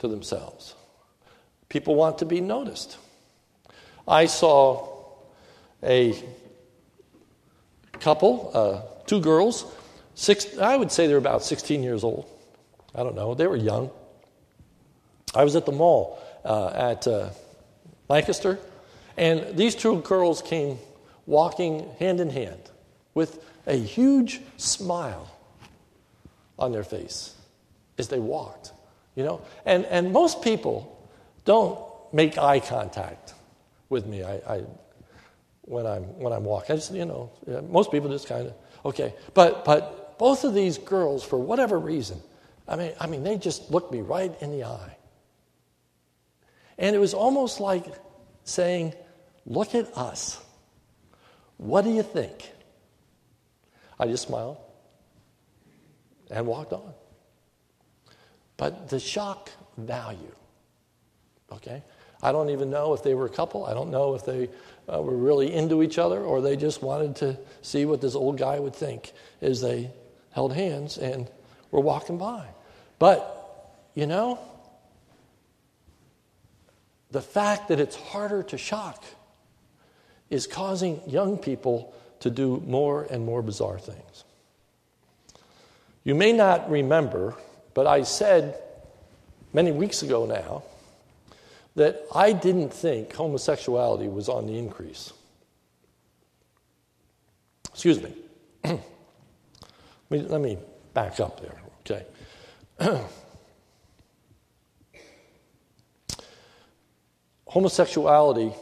to 0.00 0.06
themselves. 0.06 0.74
People 1.70 1.94
want 1.94 2.18
to 2.18 2.26
be 2.26 2.42
noticed. 2.42 2.98
I 4.06 4.26
saw 4.26 4.88
a 5.82 6.14
couple, 8.00 8.50
uh, 8.52 8.80
two 9.06 9.20
girls, 9.20 9.64
six, 10.14 10.58
I 10.58 10.76
would 10.76 10.92
say 10.92 11.06
they're 11.06 11.16
about 11.16 11.42
16 11.42 11.82
years 11.82 12.04
old. 12.04 12.26
I 12.94 13.02
don't 13.02 13.14
know, 13.14 13.34
they 13.34 13.46
were 13.46 13.56
young. 13.56 13.90
I 15.34 15.44
was 15.44 15.56
at 15.56 15.66
the 15.66 15.72
mall 15.72 16.18
uh, 16.44 16.68
at 16.68 17.06
uh, 17.06 17.30
Lancaster, 18.08 18.58
and 19.16 19.56
these 19.56 19.74
two 19.74 20.00
girls 20.02 20.42
came 20.42 20.78
walking 21.26 21.88
hand 21.98 22.20
in 22.20 22.30
hand 22.30 22.60
with 23.14 23.42
a 23.66 23.74
huge 23.74 24.40
smile 24.56 25.30
on 26.58 26.72
their 26.72 26.84
face 26.84 27.34
as 27.98 28.08
they 28.08 28.18
walked, 28.18 28.72
you 29.14 29.24
know? 29.24 29.40
And, 29.64 29.84
and 29.86 30.12
most 30.12 30.42
people 30.42 30.90
don't 31.44 31.78
make 32.12 32.38
eye 32.38 32.60
contact 32.60 33.34
with 33.88 34.06
me 34.06 34.22
I, 34.22 34.34
I, 34.34 34.64
when, 35.62 35.86
I'm, 35.86 36.02
when 36.18 36.32
I'm 36.32 36.44
walking. 36.44 36.72
I 36.74 36.76
just, 36.76 36.92
you 36.92 37.04
know, 37.04 37.30
most 37.68 37.90
people 37.90 38.10
just 38.10 38.28
kind 38.28 38.48
of, 38.48 38.54
okay. 38.84 39.14
But, 39.32 39.64
but 39.64 40.18
both 40.18 40.44
of 40.44 40.54
these 40.54 40.78
girls, 40.78 41.24
for 41.24 41.38
whatever 41.38 41.78
reason, 41.78 42.20
I 42.68 42.76
mean, 42.76 42.92
I 43.00 43.06
mean, 43.06 43.22
they 43.22 43.36
just 43.36 43.70
looked 43.70 43.92
me 43.92 44.00
right 44.00 44.32
in 44.40 44.50
the 44.50 44.64
eye. 44.64 44.96
And 46.78 46.94
it 46.94 46.98
was 46.98 47.14
almost 47.14 47.60
like 47.60 47.84
saying, 48.44 48.94
Look 49.46 49.74
at 49.74 49.96
us. 49.96 50.42
What 51.56 51.82
do 51.82 51.90
you 51.90 52.02
think? 52.02 52.50
I 53.98 54.06
just 54.06 54.26
smiled 54.26 54.56
and 56.30 56.46
walked 56.46 56.72
on. 56.72 56.94
But 58.56 58.88
the 58.88 58.98
shock 58.98 59.50
value, 59.76 60.34
okay? 61.52 61.82
I 62.24 62.32
don't 62.32 62.48
even 62.48 62.70
know 62.70 62.94
if 62.94 63.02
they 63.02 63.12
were 63.12 63.26
a 63.26 63.30
couple. 63.30 63.66
I 63.66 63.74
don't 63.74 63.90
know 63.90 64.14
if 64.14 64.24
they 64.24 64.48
uh, 64.90 65.02
were 65.02 65.14
really 65.14 65.52
into 65.52 65.82
each 65.82 65.98
other 65.98 66.22
or 66.22 66.40
they 66.40 66.56
just 66.56 66.82
wanted 66.82 67.16
to 67.16 67.36
see 67.60 67.84
what 67.84 68.00
this 68.00 68.14
old 68.14 68.38
guy 68.38 68.58
would 68.58 68.74
think 68.74 69.12
as 69.42 69.60
they 69.60 69.90
held 70.30 70.54
hands 70.54 70.96
and 70.96 71.28
were 71.70 71.80
walking 71.80 72.16
by. 72.16 72.46
But, 72.98 73.76
you 73.94 74.06
know, 74.06 74.38
the 77.10 77.20
fact 77.20 77.68
that 77.68 77.78
it's 77.78 77.94
harder 77.94 78.42
to 78.44 78.56
shock 78.56 79.04
is 80.30 80.46
causing 80.46 81.02
young 81.06 81.36
people 81.36 81.94
to 82.20 82.30
do 82.30 82.62
more 82.66 83.06
and 83.10 83.26
more 83.26 83.42
bizarre 83.42 83.78
things. 83.78 84.24
You 86.04 86.14
may 86.14 86.32
not 86.32 86.70
remember, 86.70 87.34
but 87.74 87.86
I 87.86 88.02
said 88.04 88.58
many 89.52 89.72
weeks 89.72 90.02
ago 90.02 90.24
now 90.24 90.62
that 91.76 92.04
I 92.14 92.32
didn't 92.32 92.72
think 92.72 93.12
homosexuality 93.12 94.08
was 94.08 94.28
on 94.28 94.46
the 94.46 94.56
increase. 94.58 95.12
Excuse 97.72 98.00
me. 98.02 98.14
let, 100.10 100.40
me 100.40 100.58
back 100.92 101.18
up 101.18 101.40
there, 101.40 101.60
okay? 101.80 102.06
Homosexuality, 107.48 108.52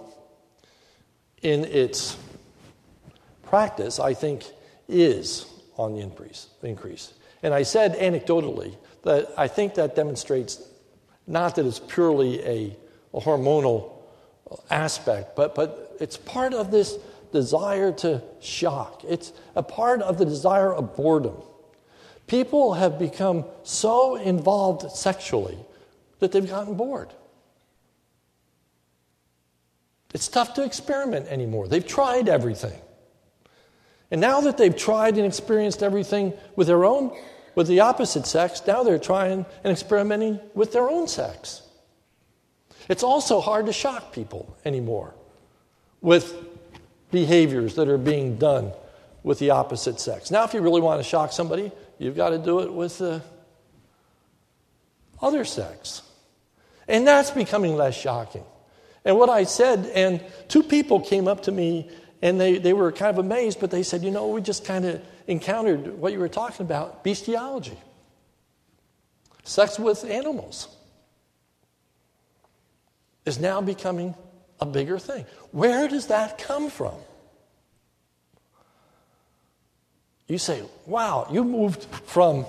in 1.43 1.65
its 1.65 2.17
practice, 3.43 4.01
I 4.01 4.15
think, 4.15 4.45
is 4.89 5.47
on 5.77 5.95
the 5.95 6.01
increase. 6.01 6.49
increase. 6.63 7.13
And 7.43 7.53
I 7.53 7.65
said 7.65 7.99
anecdotally 7.99 8.77
that 9.03 9.29
I 9.37 9.49
think 9.49 9.75
that 9.75 9.97
demonstrates 9.97 10.63
not 11.27 11.57
that 11.57 11.67
it's 11.67 11.81
purely 11.81 12.43
a 12.45 12.77
hormonal 13.21 13.93
uh, 14.51 14.57
aspect, 14.71 15.37
but, 15.37 15.55
but 15.55 15.97
it's 16.01 16.17
part 16.17 16.55
of 16.55 16.71
this 16.71 16.97
desire 17.33 17.93
to 17.93 18.23
shock. 18.41 19.03
It's 19.09 19.33
a 19.57 19.63
part 19.63 20.03
of 20.03 20.19
the 20.19 20.25
desire 20.25 20.73
of 20.73 20.97
boredom. 20.97 21.37
People 22.27 22.75
have 22.75 22.99
become 22.99 23.45
so 23.63 24.17
involved 24.17 24.91
sexually 24.93 25.59
that 26.21 26.33
they've 26.33 26.49
gotten 26.49 26.75
bored. 26.75 27.11
It's 30.15 30.29
tough 30.29 30.55
to 30.55 30.65
experiment 30.65 31.27
anymore. 31.29 31.69
They've 31.69 31.87
tried 31.87 32.29
everything. 32.29 32.79
And 34.11 34.21
now 34.21 34.43
that 34.43 34.59
they've 34.59 34.77
tried 34.77 35.17
and 35.17 35.27
experienced 35.27 35.83
everything 35.83 36.35
with 36.55 36.67
their 36.67 36.85
own, 36.85 37.17
with 37.55 37.67
the 37.67 37.81
opposite 37.81 38.27
sex, 38.27 38.63
now 38.67 38.83
they're 38.83 38.99
trying 38.99 39.47
and 39.65 39.73
experimenting 39.73 40.39
with 40.55 40.73
their 40.73 40.89
own 40.89 41.09
sex. 41.09 41.63
It's 42.89 43.03
also 43.03 43.41
hard 43.41 43.67
to 43.67 43.73
shock 43.73 44.13
people 44.13 44.57
anymore 44.65 45.15
with 46.01 46.35
behaviors 47.11 47.77
that 47.77 47.89
are 47.89 47.99
being 47.99 48.37
done 48.37 48.73
with 49.23 49.39
the 49.39 49.51
opposite 49.51 50.01
sex. 50.01 50.31
Now, 50.31 50.45
if 50.45 50.55
you 50.55 50.61
really 50.61 50.81
want 50.81 51.01
to 51.01 51.09
shock 51.09 51.33
somebody, 51.33 51.71
you've 51.99 52.17
got 52.17 52.31
to 52.31 52.39
do 52.39 52.61
it 52.61 52.73
with 52.73 52.99
the 52.99 53.23
other 55.21 55.45
sex. 55.45 56.03
And 56.89 57.07
that's 57.07 57.31
becoming 57.31 57.77
less 57.77 57.95
shocking. 57.95 58.45
And 59.05 59.17
what 59.17 59.29
I 59.31 59.45
said, 59.45 59.87
and 59.95 60.23
two 60.49 60.63
people 60.63 61.01
came 61.01 61.29
up 61.29 61.45
to 61.45 61.53
me 61.53 61.91
and 62.21 62.41
they, 62.41 62.59
they 62.59 62.73
were 62.73 62.93
kind 62.93 63.11
of 63.11 63.25
amazed, 63.25 63.61
but 63.61 63.71
they 63.71 63.83
said, 63.83 64.03
you 64.03 64.11
know, 64.11 64.29
we 64.29 64.41
just 64.41 64.65
kind 64.65 64.85
of 64.85 65.03
encountered 65.27 65.99
what 65.99 66.13
you 66.13 66.19
were 66.19 66.29
talking 66.29 66.65
about 66.65 67.05
bestiality, 67.05 67.77
sex 69.45 69.79
with 69.79 70.05
animals 70.05 70.69
is 73.25 73.39
now 73.39 73.61
becoming 73.61 74.15
a 74.61 74.67
bigger 74.67 74.99
thing. 74.99 75.25
Where 75.51 75.89
does 75.89 76.09
that 76.09 76.39
come 76.39 76.71
from? 76.71 76.95
You 80.29 80.39
say, 80.39 80.63
wow, 80.87 81.27
you 81.31 81.45
moved 81.45 81.85
from 82.07 82.47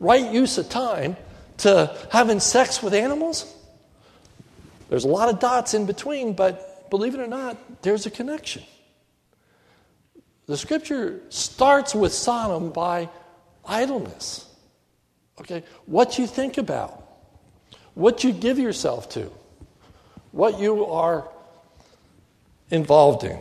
right 0.00 0.32
use 0.32 0.58
of 0.58 0.68
time 0.68 1.16
to 1.58 1.96
having 2.10 2.40
sex 2.40 2.82
with 2.82 2.94
animals? 2.94 3.52
There's 4.88 5.04
a 5.04 5.08
lot 5.08 5.28
of 5.28 5.40
dots 5.40 5.74
in 5.74 5.86
between, 5.86 6.34
but 6.34 6.90
believe 6.90 7.14
it 7.14 7.20
or 7.20 7.26
not, 7.26 7.82
there's 7.82 8.06
a 8.06 8.10
connection. 8.10 8.62
The 10.46 10.56
scripture 10.56 11.20
starts 11.28 11.94
with 11.94 12.12
Sodom 12.12 12.70
by 12.70 13.08
idleness. 13.64 14.48
Okay? 15.40 15.64
What 15.86 16.18
you 16.18 16.26
think 16.26 16.58
about, 16.58 17.02
what 17.94 18.24
you 18.24 18.32
give 18.32 18.58
yourself 18.58 19.08
to 19.10 19.30
what 20.36 20.60
you 20.60 20.84
are 20.84 21.26
involved 22.70 23.24
in. 23.24 23.38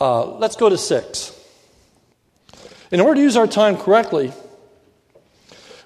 Uh, 0.00 0.24
let's 0.24 0.54
go 0.54 0.68
to 0.68 0.78
six. 0.78 1.34
In 2.92 3.00
order 3.00 3.16
to 3.16 3.20
use 3.20 3.36
our 3.36 3.48
time 3.48 3.76
correctly, 3.76 4.32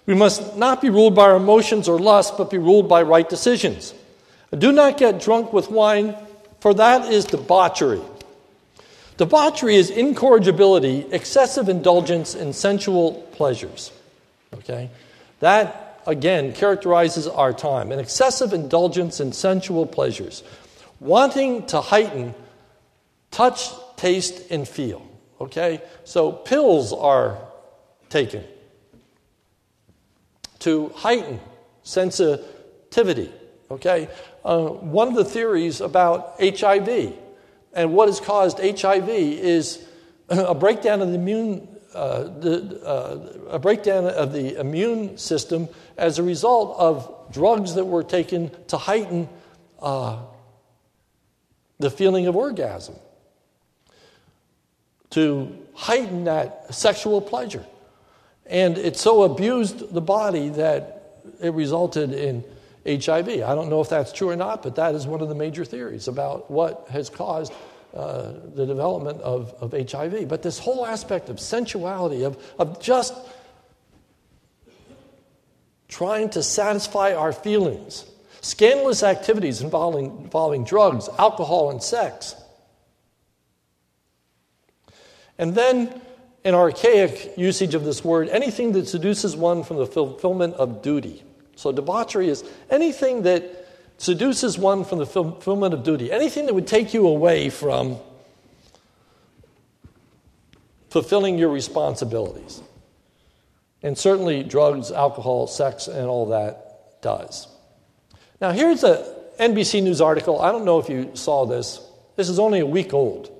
we 0.05 0.15
must 0.15 0.59
not 0.59 0.83
be 0.83 0.91
ruled 0.91 1.15
by 1.15 1.23
our 1.23 1.37
emotions 1.37 1.89
or 1.89 1.99
lust, 1.99 2.37
but 2.37 2.51
be 2.51 2.59
ruled 2.59 2.87
by 2.87 3.01
right 3.01 3.27
decisions. 3.27 3.95
Do 4.57 4.73
not 4.73 4.99
get 4.99 5.23
drunk 5.23 5.55
with 5.55 5.71
wine, 5.71 6.15
for 6.61 6.75
that 6.75 7.11
is 7.11 7.25
debauchery. 7.25 8.03
Debauchery 9.17 9.77
is 9.77 9.89
incorrigibility, 9.89 11.07
excessive 11.11 11.71
indulgence 11.71 12.35
in 12.35 12.53
sensual 12.53 13.13
pleasures. 13.33 13.91
Okay? 14.55 14.91
That, 15.41 16.03
again, 16.07 16.53
characterizes 16.53 17.27
our 17.27 17.53
time 17.53 17.93
an 17.93 17.99
excessive 17.99 18.53
indulgence 18.53 19.21
in 19.21 19.33
sensual 19.33 19.87
pleasures, 19.87 20.43
wanting 21.01 21.67
to 21.67 21.81
heighten 21.81 22.35
touch, 23.31 23.71
taste, 23.97 24.51
and 24.51 24.67
feel. 24.69 25.07
Okay? 25.41 25.83
So 26.05 26.33
pills 26.33 26.93
are 26.93 27.39
taken 28.09 28.45
to 30.61 30.91
heighten 30.91 31.41
sensitivity. 31.83 33.33
Okay? 33.71 34.09
Uh, 34.45 34.67
one 34.67 35.09
of 35.09 35.15
the 35.15 35.25
theories 35.25 35.81
about 35.81 36.41
HIV 36.41 37.15
and 37.73 37.95
what 37.95 38.09
has 38.09 38.21
caused 38.21 38.59
HIV 38.59 39.09
is 39.09 39.85
a 40.29 40.55
breakdown 40.55 41.01
of 41.01 41.09
the 41.09 41.15
immune, 41.15 41.69
uh, 41.95 42.23
the, 42.23 42.81
uh, 42.85 43.55
a 43.55 43.59
breakdown 43.59 44.07
of 44.07 44.33
the 44.33 44.59
immune 44.59 45.19
system 45.19 45.69
as 45.97 46.19
a 46.19 46.23
result 46.23 46.79
of 46.79 47.33
drugs 47.33 47.75
that 47.75 47.85
were 47.85 48.03
taken 48.03 48.51
to 48.69 48.77
heighten 48.77 49.29
uh, 49.81 50.19
the 51.79 51.91
feeling 51.91 52.27
of 52.27 52.37
orgasm, 52.37 52.95
to 55.11 55.57
heighten 55.75 56.25
that 56.25 56.75
sexual 56.75 57.21
pleasure. 57.21 57.65
And 58.47 58.79
it 58.79 58.97
so 58.97 59.23
abused 59.23 59.93
the 59.93 60.01
body 60.01 60.49
that 60.51 61.21
it 61.41 61.53
resulted 61.53 62.13
in 62.13 62.45
HIV. 62.87 63.29
I 63.29 63.55
don't 63.55 63.69
know 63.69 63.81
if 63.81 63.89
that's 63.89 64.13
true 64.13 64.31
or 64.31 64.37
not, 64.37 64.63
but 64.63 64.77
that 64.77 64.95
is 64.95 65.07
one 65.07 65.21
of 65.21 65.29
the 65.29 65.35
major 65.35 65.65
theories 65.65 66.09
about 66.09 66.51
what 66.51 66.87
has 66.91 67.09
caused 67.09 67.53
uh, 67.95 68.33
the 68.55 68.65
development 68.65 69.21
of, 69.21 69.53
of 69.61 69.73
HIV. 69.73 70.29
But 70.29 70.43
this 70.43 70.59
whole 70.59 70.87
aspect 70.87 71.29
of 71.29 71.39
sensuality, 71.39 72.23
of, 72.23 72.43
of 72.59 72.81
just 72.81 73.15
trying 75.89 76.31
to 76.31 76.43
satisfy 76.43 77.13
our 77.13 77.33
feelings, 77.33 78.07
scandalous 78.41 79.03
activities 79.03 79.61
involving, 79.61 80.07
involving 80.23 80.65
drugs, 80.65 81.11
alcohol, 81.19 81.71
and 81.71 81.83
sex. 81.83 82.35
And 85.37 85.55
then, 85.55 86.01
an 86.45 86.55
archaic 86.55 87.35
usage 87.37 87.75
of 87.75 87.85
this 87.85 88.03
word, 88.03 88.29
anything 88.31 88.73
that 88.73 88.89
seduces 88.89 89.37
one 89.37 89.65
from 89.65 89.77
the 89.77 89.87
fulfillment 89.87 90.55
of 90.55 90.83
duty. 90.83 91.23
So, 91.57 91.73
debauchery 91.73 92.29
is 92.29 92.43
anything 92.71 93.23
that 93.23 93.62
seduces 94.03 94.59
one 94.59 94.85
from 94.85 94.99
the 94.99 95.07
fulfillment 95.07 95.73
of 95.73 95.85
duty, 95.85 96.11
anything 96.11 96.47
that 96.47 96.55
would 96.55 96.67
take 96.67 96.93
you 96.93 97.07
away 97.07 97.49
from 97.49 97.97
fulfilling 100.91 101.39
your 101.39 101.51
responsibilities. 101.51 102.61
And 103.81 103.97
certainly, 103.97 104.43
drugs, 104.43 104.91
alcohol, 104.91 105.47
sex, 105.47 105.87
and 105.87 106.09
all 106.09 106.31
that 106.31 107.01
does. 107.01 107.47
Now, 108.41 108.51
here's 108.51 108.83
a 108.83 109.07
NBC 109.39 109.85
News 109.85 110.01
article. 110.01 110.41
I 110.41 110.51
don't 110.51 110.65
know 110.65 110.81
if 110.81 110.89
you 110.89 111.13
saw 111.15 111.47
this. 111.47 111.81
This 112.17 112.29
is 112.29 112.41
only 112.41 112.59
a 112.59 112.67
week 112.67 112.93
old. 112.93 113.31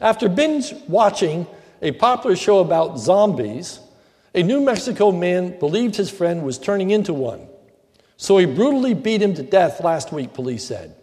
After 0.00 0.28
binge 0.28 0.74
watching 0.88 1.46
a 1.80 1.92
popular 1.92 2.34
show 2.34 2.58
about 2.58 2.98
zombies, 2.98 3.78
a 4.34 4.42
New 4.42 4.60
Mexico 4.60 5.12
man 5.12 5.58
believed 5.58 5.96
his 5.96 6.10
friend 6.10 6.42
was 6.42 6.58
turning 6.58 6.90
into 6.90 7.14
one, 7.14 7.46
so 8.16 8.36
he 8.38 8.46
brutally 8.46 8.94
beat 8.94 9.22
him 9.22 9.34
to 9.34 9.42
death 9.42 9.82
last 9.82 10.12
week, 10.12 10.34
police 10.34 10.64
said. 10.64 10.96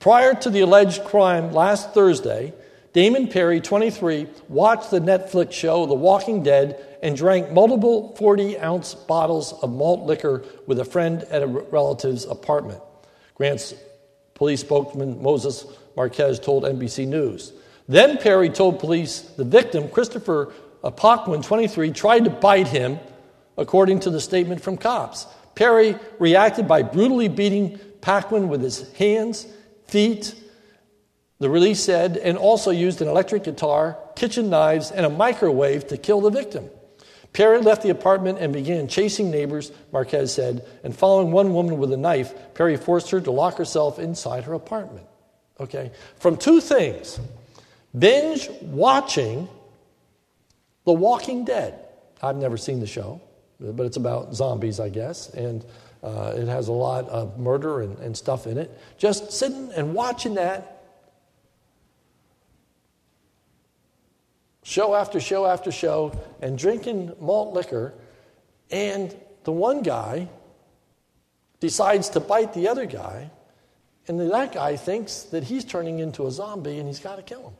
Prior 0.00 0.34
to 0.34 0.50
the 0.50 0.60
alleged 0.60 1.04
crime 1.04 1.52
last 1.52 1.94
Thursday, 1.94 2.52
Damon 2.92 3.28
Perry, 3.28 3.60
23, 3.60 4.26
watched 4.48 4.90
the 4.90 5.00
Netflix 5.00 5.52
show 5.52 5.86
The 5.86 5.94
Walking 5.94 6.42
Dead 6.42 6.98
and 7.02 7.16
drank 7.16 7.52
multiple 7.52 8.16
40 8.16 8.58
ounce 8.58 8.94
bottles 8.94 9.52
of 9.52 9.70
malt 9.70 10.06
liquor 10.06 10.44
with 10.66 10.80
a 10.80 10.84
friend 10.84 11.22
at 11.24 11.42
a 11.42 11.46
relative's 11.46 12.24
apartment. 12.24 12.80
Grants 13.34 13.74
police 14.34 14.60
spokesman 14.60 15.22
Moses 15.22 15.66
Marquez 15.94 16.40
told 16.40 16.64
NBC 16.64 17.06
News. 17.06 17.52
Then 17.88 18.16
Perry 18.18 18.48
told 18.50 18.80
police 18.80 19.20
the 19.20 19.44
victim, 19.44 19.88
Christopher 19.88 20.52
Paquin, 20.90 21.42
23, 21.42 21.92
tried 21.92 22.24
to 22.24 22.30
bite 22.30 22.68
him, 22.68 22.98
according 23.56 24.00
to 24.00 24.10
the 24.10 24.20
statement 24.20 24.60
from 24.60 24.76
cops. 24.76 25.26
Perry 25.54 25.96
reacted 26.18 26.68
by 26.68 26.82
brutally 26.82 27.28
beating 27.28 27.78
Paquin 28.00 28.48
with 28.48 28.62
his 28.62 28.92
hands, 28.92 29.46
feet, 29.88 30.34
the 31.38 31.50
release 31.50 31.82
said, 31.82 32.16
and 32.16 32.38
also 32.38 32.70
used 32.70 33.02
an 33.02 33.08
electric 33.08 33.44
guitar, 33.44 33.98
kitchen 34.14 34.48
knives, 34.48 34.90
and 34.90 35.04
a 35.04 35.10
microwave 35.10 35.86
to 35.88 35.96
kill 35.96 36.20
the 36.20 36.30
victim. 36.30 36.70
Perry 37.32 37.60
left 37.60 37.82
the 37.82 37.90
apartment 37.90 38.38
and 38.38 38.52
began 38.52 38.88
chasing 38.88 39.30
neighbors, 39.30 39.70
Marquez 39.92 40.32
said, 40.32 40.64
and 40.82 40.96
following 40.96 41.32
one 41.32 41.52
woman 41.52 41.76
with 41.76 41.92
a 41.92 41.96
knife, 41.96 42.32
Perry 42.54 42.78
forced 42.78 43.10
her 43.10 43.20
to 43.20 43.30
lock 43.30 43.58
herself 43.58 43.98
inside 43.98 44.44
her 44.44 44.54
apartment. 44.54 45.06
Okay? 45.60 45.92
From 46.16 46.36
two 46.36 46.60
things 46.60 47.20
binge 47.98 48.48
watching 48.62 49.48
the 50.86 50.92
Walking 50.92 51.44
Dead. 51.44 51.78
I've 52.22 52.36
never 52.36 52.56
seen 52.56 52.80
the 52.80 52.86
show, 52.86 53.20
but 53.60 53.84
it's 53.84 53.98
about 53.98 54.34
zombies, 54.34 54.80
I 54.80 54.88
guess, 54.88 55.28
and 55.34 55.66
uh, 56.02 56.32
it 56.34 56.48
has 56.48 56.68
a 56.68 56.72
lot 56.72 57.08
of 57.08 57.38
murder 57.38 57.82
and, 57.82 57.98
and 57.98 58.16
stuff 58.16 58.46
in 58.46 58.56
it. 58.56 58.70
Just 58.96 59.32
sitting 59.32 59.70
and 59.76 59.92
watching 59.92 60.34
that 60.34 60.84
show 64.62 64.94
after 64.94 65.20
show 65.20 65.44
after 65.44 65.70
show 65.70 66.18
and 66.40 66.56
drinking 66.56 67.12
malt 67.20 67.52
liquor, 67.52 67.92
and 68.70 69.14
the 69.44 69.52
one 69.52 69.82
guy 69.82 70.28
decides 71.60 72.08
to 72.10 72.20
bite 72.20 72.54
the 72.54 72.68
other 72.68 72.86
guy, 72.86 73.30
and 74.06 74.20
that 74.20 74.52
guy 74.52 74.76
thinks 74.76 75.22
that 75.24 75.44
he's 75.44 75.64
turning 75.64 75.98
into 75.98 76.26
a 76.26 76.30
zombie 76.30 76.78
and 76.78 76.86
he's 76.86 77.00
got 77.00 77.16
to 77.16 77.22
kill 77.22 77.42
him. 77.42 77.54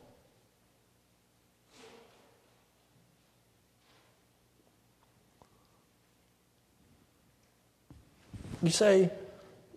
You 8.61 8.71
say, 8.71 9.11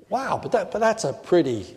wow, 0.08 0.38
but, 0.42 0.52
that, 0.52 0.70
but 0.70 0.78
that's 0.78 1.04
a 1.04 1.12
pretty 1.12 1.76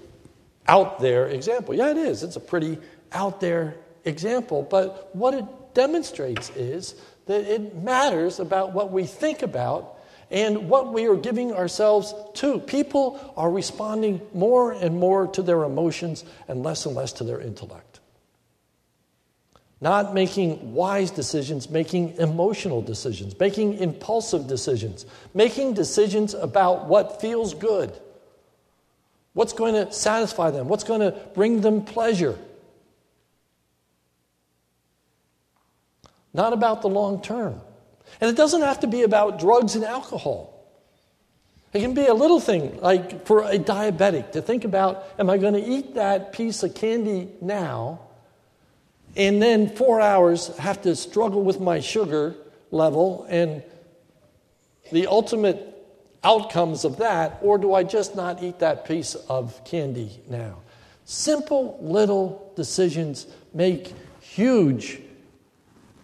out 0.67 0.99
there 0.99 1.27
example. 1.27 1.75
Yeah, 1.75 1.91
it 1.91 1.97
is. 1.97 2.23
It's 2.23 2.35
a 2.35 2.41
pretty 2.41 2.77
out 3.11 3.39
there 3.39 3.75
example. 4.05 4.63
But 4.69 5.13
what 5.15 5.33
it 5.33 5.45
demonstrates 5.73 6.49
is 6.51 6.95
that 7.25 7.45
it 7.45 7.75
matters 7.75 8.39
about 8.39 8.73
what 8.73 8.91
we 8.91 9.05
think 9.05 9.41
about 9.41 9.97
and 10.31 10.69
what 10.69 10.91
we 10.91 11.07
are 11.07 11.15
giving 11.15 11.53
ourselves 11.53 12.13
to. 12.35 12.59
People 12.59 13.33
are 13.37 13.51
responding 13.51 14.21
more 14.33 14.71
and 14.71 14.97
more 14.97 15.27
to 15.27 15.41
their 15.41 15.63
emotions 15.63 16.25
and 16.47 16.63
less 16.63 16.85
and 16.85 16.95
less 16.95 17.13
to 17.13 17.23
their 17.23 17.39
intellect 17.39 17.92
not 19.83 20.13
making 20.13 20.73
wise 20.73 21.11
decisions, 21.11 21.69
making 21.69 22.15
emotional 22.15 22.81
decisions, 22.81 23.37
making 23.37 23.73
impulsive 23.79 24.47
decisions, 24.47 25.05
making 25.33 25.73
decisions 25.73 26.33
about 26.33 26.85
what 26.85 27.19
feels 27.19 27.53
good, 27.53 27.91
what's 29.33 29.51
going 29.51 29.73
to 29.73 29.91
satisfy 29.91 30.49
them, 30.49 30.69
what's 30.69 30.85
going 30.85 31.01
to 31.01 31.11
bring 31.35 31.59
them 31.59 31.83
pleasure. 31.83 32.39
Not 36.33 36.53
about 36.53 36.81
the 36.81 36.87
long 36.87 37.21
term. 37.21 37.59
And 38.21 38.29
it 38.29 38.37
doesn't 38.37 38.61
have 38.61 38.79
to 38.79 38.87
be 38.87 39.01
about 39.01 39.37
drugs 39.37 39.75
and 39.75 39.83
alcohol. 39.83 40.65
It 41.73 41.81
can 41.81 41.93
be 41.93 42.05
a 42.05 42.13
little 42.13 42.39
thing, 42.39 42.79
like 42.79 43.25
for 43.25 43.43
a 43.43 43.59
diabetic, 43.59 44.31
to 44.31 44.41
think 44.41 44.63
about 44.63 45.05
am 45.19 45.29
I 45.29 45.37
going 45.37 45.55
to 45.55 45.61
eat 45.61 45.95
that 45.95 46.31
piece 46.31 46.63
of 46.63 46.73
candy 46.73 47.27
now? 47.41 47.99
And 49.15 49.41
then 49.41 49.69
four 49.69 50.01
hours 50.01 50.55
have 50.57 50.81
to 50.83 50.95
struggle 50.95 51.43
with 51.43 51.59
my 51.59 51.79
sugar 51.79 52.35
level 52.71 53.25
and 53.29 53.63
the 54.91 55.07
ultimate 55.07 55.69
outcomes 56.23 56.85
of 56.85 56.97
that, 56.97 57.37
or 57.41 57.57
do 57.57 57.73
I 57.73 57.83
just 57.83 58.15
not 58.15 58.41
eat 58.41 58.59
that 58.59 58.85
piece 58.85 59.15
of 59.15 59.63
candy 59.65 60.21
now? 60.29 60.59
Simple 61.05 61.77
little 61.81 62.53
decisions 62.55 63.27
make 63.53 63.93
huge 64.21 65.01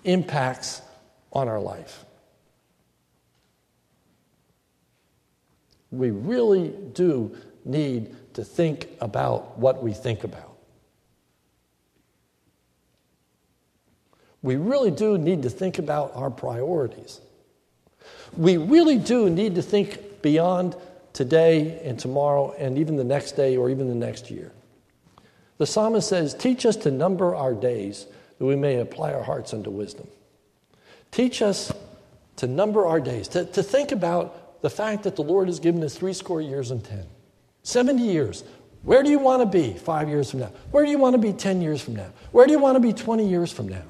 impacts 0.03 0.81
on 1.31 1.47
our 1.47 1.59
life. 1.59 2.05
We 5.91 6.11
really 6.11 6.69
do 6.93 7.35
need 7.65 8.15
to 8.35 8.43
think 8.43 8.89
about 9.01 9.57
what 9.57 9.83
we 9.83 9.93
think 9.93 10.23
about. 10.23 10.48
We 14.41 14.55
really 14.55 14.91
do 14.91 15.17
need 15.17 15.43
to 15.43 15.49
think 15.49 15.79
about 15.79 16.15
our 16.15 16.29
priorities. 16.29 17.19
We 18.37 18.57
really 18.57 18.97
do 18.97 19.29
need 19.29 19.55
to 19.55 19.61
think 19.61 20.21
beyond 20.21 20.75
today 21.13 21.81
and 21.83 21.99
tomorrow 21.99 22.53
and 22.57 22.77
even 22.77 22.95
the 22.95 23.03
next 23.03 23.33
day 23.33 23.57
or 23.57 23.69
even 23.69 23.89
the 23.89 23.95
next 23.95 24.31
year. 24.31 24.51
The 25.57 25.65
psalmist 25.65 26.07
says, 26.07 26.33
Teach 26.33 26.65
us 26.65 26.77
to 26.77 26.91
number 26.91 27.35
our 27.35 27.53
days 27.53 28.05
that 28.37 28.45
we 28.45 28.55
may 28.55 28.79
apply 28.79 29.13
our 29.13 29.23
hearts 29.23 29.53
unto 29.53 29.69
wisdom. 29.69 30.07
Teach 31.11 31.41
us 31.41 31.73
to 32.37 32.47
number 32.47 32.85
our 32.85 33.01
days, 33.01 33.27
to, 33.29 33.45
to 33.45 33.61
think 33.61 33.91
about 33.91 34.61
the 34.61 34.69
fact 34.69 35.03
that 35.03 35.15
the 35.15 35.23
Lord 35.23 35.47
has 35.47 35.59
given 35.59 35.83
us 35.83 35.95
three 35.95 36.13
score 36.13 36.41
years 36.41 36.71
and 36.71 36.83
ten, 36.83 37.05
70 37.63 38.01
years. 38.01 38.43
Where 38.83 39.03
do 39.03 39.09
you 39.09 39.19
want 39.19 39.41
to 39.41 39.45
be 39.45 39.73
five 39.73 40.07
years 40.07 40.31
from 40.31 40.39
now? 40.39 40.51
Where 40.71 40.85
do 40.85 40.91
you 40.91 40.97
want 40.97 41.13
to 41.15 41.17
be 41.17 41.33
10 41.33 41.61
years 41.61 41.81
from 41.81 41.97
now? 41.97 42.09
Where 42.31 42.45
do 42.45 42.53
you 42.53 42.59
want 42.59 42.77
to 42.77 42.79
be 42.79 42.93
20 42.93 43.27
years 43.27 43.51
from 43.51 43.67
now? 43.67 43.83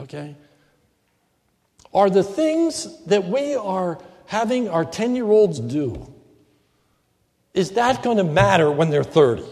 Okay? 0.00 0.34
Are 1.92 2.08
the 2.08 2.22
things 2.22 3.04
that 3.06 3.26
we 3.26 3.54
are 3.54 3.98
having 4.26 4.68
our 4.68 4.84
10 4.84 5.16
year 5.16 5.26
olds 5.26 5.58
do, 5.58 6.12
is 7.52 7.72
that 7.72 8.02
going 8.02 8.16
to 8.16 8.24
matter 8.24 8.70
when 8.70 8.90
they're 8.90 9.02
30? 9.02 9.44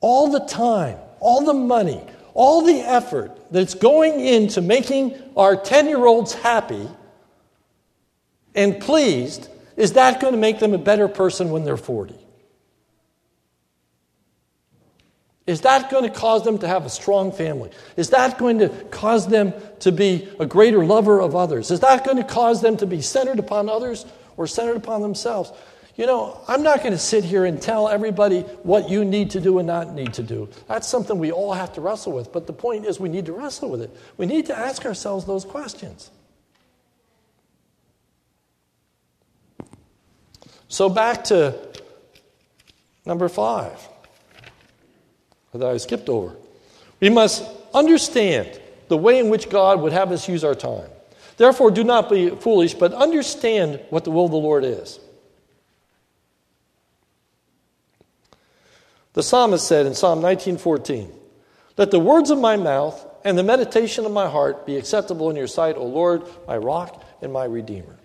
All 0.00 0.30
the 0.30 0.40
time, 0.40 0.98
all 1.18 1.44
the 1.44 1.54
money, 1.54 2.00
all 2.32 2.62
the 2.62 2.80
effort 2.80 3.32
that's 3.50 3.74
going 3.74 4.20
into 4.20 4.60
making 4.60 5.20
our 5.36 5.56
10 5.56 5.88
year 5.88 6.04
olds 6.04 6.32
happy 6.32 6.88
and 8.54 8.80
pleased, 8.80 9.48
is 9.76 9.94
that 9.94 10.20
going 10.20 10.32
to 10.32 10.38
make 10.38 10.60
them 10.60 10.74
a 10.74 10.78
better 10.78 11.08
person 11.08 11.50
when 11.50 11.64
they're 11.64 11.76
40? 11.76 12.14
Is 15.46 15.60
that 15.60 15.90
going 15.90 16.02
to 16.02 16.10
cause 16.10 16.44
them 16.44 16.58
to 16.58 16.66
have 16.66 16.84
a 16.86 16.90
strong 16.90 17.30
family? 17.30 17.70
Is 17.96 18.10
that 18.10 18.36
going 18.36 18.58
to 18.58 18.68
cause 18.90 19.28
them 19.28 19.54
to 19.80 19.92
be 19.92 20.28
a 20.40 20.46
greater 20.46 20.84
lover 20.84 21.20
of 21.20 21.36
others? 21.36 21.70
Is 21.70 21.80
that 21.80 22.04
going 22.04 22.16
to 22.16 22.24
cause 22.24 22.60
them 22.60 22.76
to 22.78 22.86
be 22.86 23.00
centered 23.00 23.38
upon 23.38 23.68
others 23.68 24.06
or 24.36 24.48
centered 24.48 24.76
upon 24.76 25.02
themselves? 25.02 25.52
You 25.94 26.06
know, 26.06 26.38
I'm 26.48 26.64
not 26.64 26.80
going 26.80 26.92
to 26.92 26.98
sit 26.98 27.24
here 27.24 27.44
and 27.44 27.62
tell 27.62 27.88
everybody 27.88 28.40
what 28.64 28.90
you 28.90 29.04
need 29.04 29.30
to 29.30 29.40
do 29.40 29.58
and 29.58 29.66
not 29.68 29.94
need 29.94 30.14
to 30.14 30.22
do. 30.22 30.48
That's 30.66 30.88
something 30.88 31.16
we 31.18 31.30
all 31.30 31.52
have 31.52 31.72
to 31.74 31.80
wrestle 31.80 32.12
with. 32.12 32.32
But 32.32 32.48
the 32.48 32.52
point 32.52 32.84
is, 32.84 32.98
we 32.98 33.08
need 33.08 33.26
to 33.26 33.32
wrestle 33.32 33.70
with 33.70 33.80
it. 33.80 33.96
We 34.16 34.26
need 34.26 34.46
to 34.46 34.58
ask 34.58 34.84
ourselves 34.84 35.26
those 35.26 35.44
questions. 35.44 36.10
So, 40.68 40.90
back 40.90 41.24
to 41.24 41.56
number 43.06 43.28
five 43.28 43.78
that 45.56 45.68
I 45.68 45.76
skipped 45.76 46.08
over. 46.08 46.34
We 47.00 47.10
must 47.10 47.44
understand 47.74 48.60
the 48.88 48.96
way 48.96 49.18
in 49.18 49.28
which 49.28 49.48
God 49.48 49.80
would 49.80 49.92
have 49.92 50.12
us 50.12 50.28
use 50.28 50.44
our 50.44 50.54
time. 50.54 50.88
Therefore, 51.36 51.70
do 51.70 51.84
not 51.84 52.08
be 52.08 52.30
foolish, 52.30 52.74
but 52.74 52.92
understand 52.94 53.80
what 53.90 54.04
the 54.04 54.10
will 54.10 54.26
of 54.26 54.30
the 54.30 54.36
Lord 54.38 54.64
is. 54.64 54.98
The 59.12 59.22
psalmist 59.22 59.66
said 59.66 59.86
in 59.86 59.94
Psalm 59.94 60.20
19:14, 60.20 61.12
"Let 61.76 61.90
the 61.90 61.98
words 61.98 62.30
of 62.30 62.38
my 62.38 62.56
mouth 62.56 63.04
and 63.24 63.36
the 63.36 63.42
meditation 63.42 64.06
of 64.06 64.12
my 64.12 64.28
heart 64.28 64.66
be 64.66 64.76
acceptable 64.76 65.30
in 65.30 65.36
your 65.36 65.46
sight, 65.46 65.76
O 65.76 65.84
Lord, 65.84 66.22
my 66.46 66.56
rock 66.56 67.02
and 67.20 67.32
my 67.32 67.44
redeemer." 67.44 67.96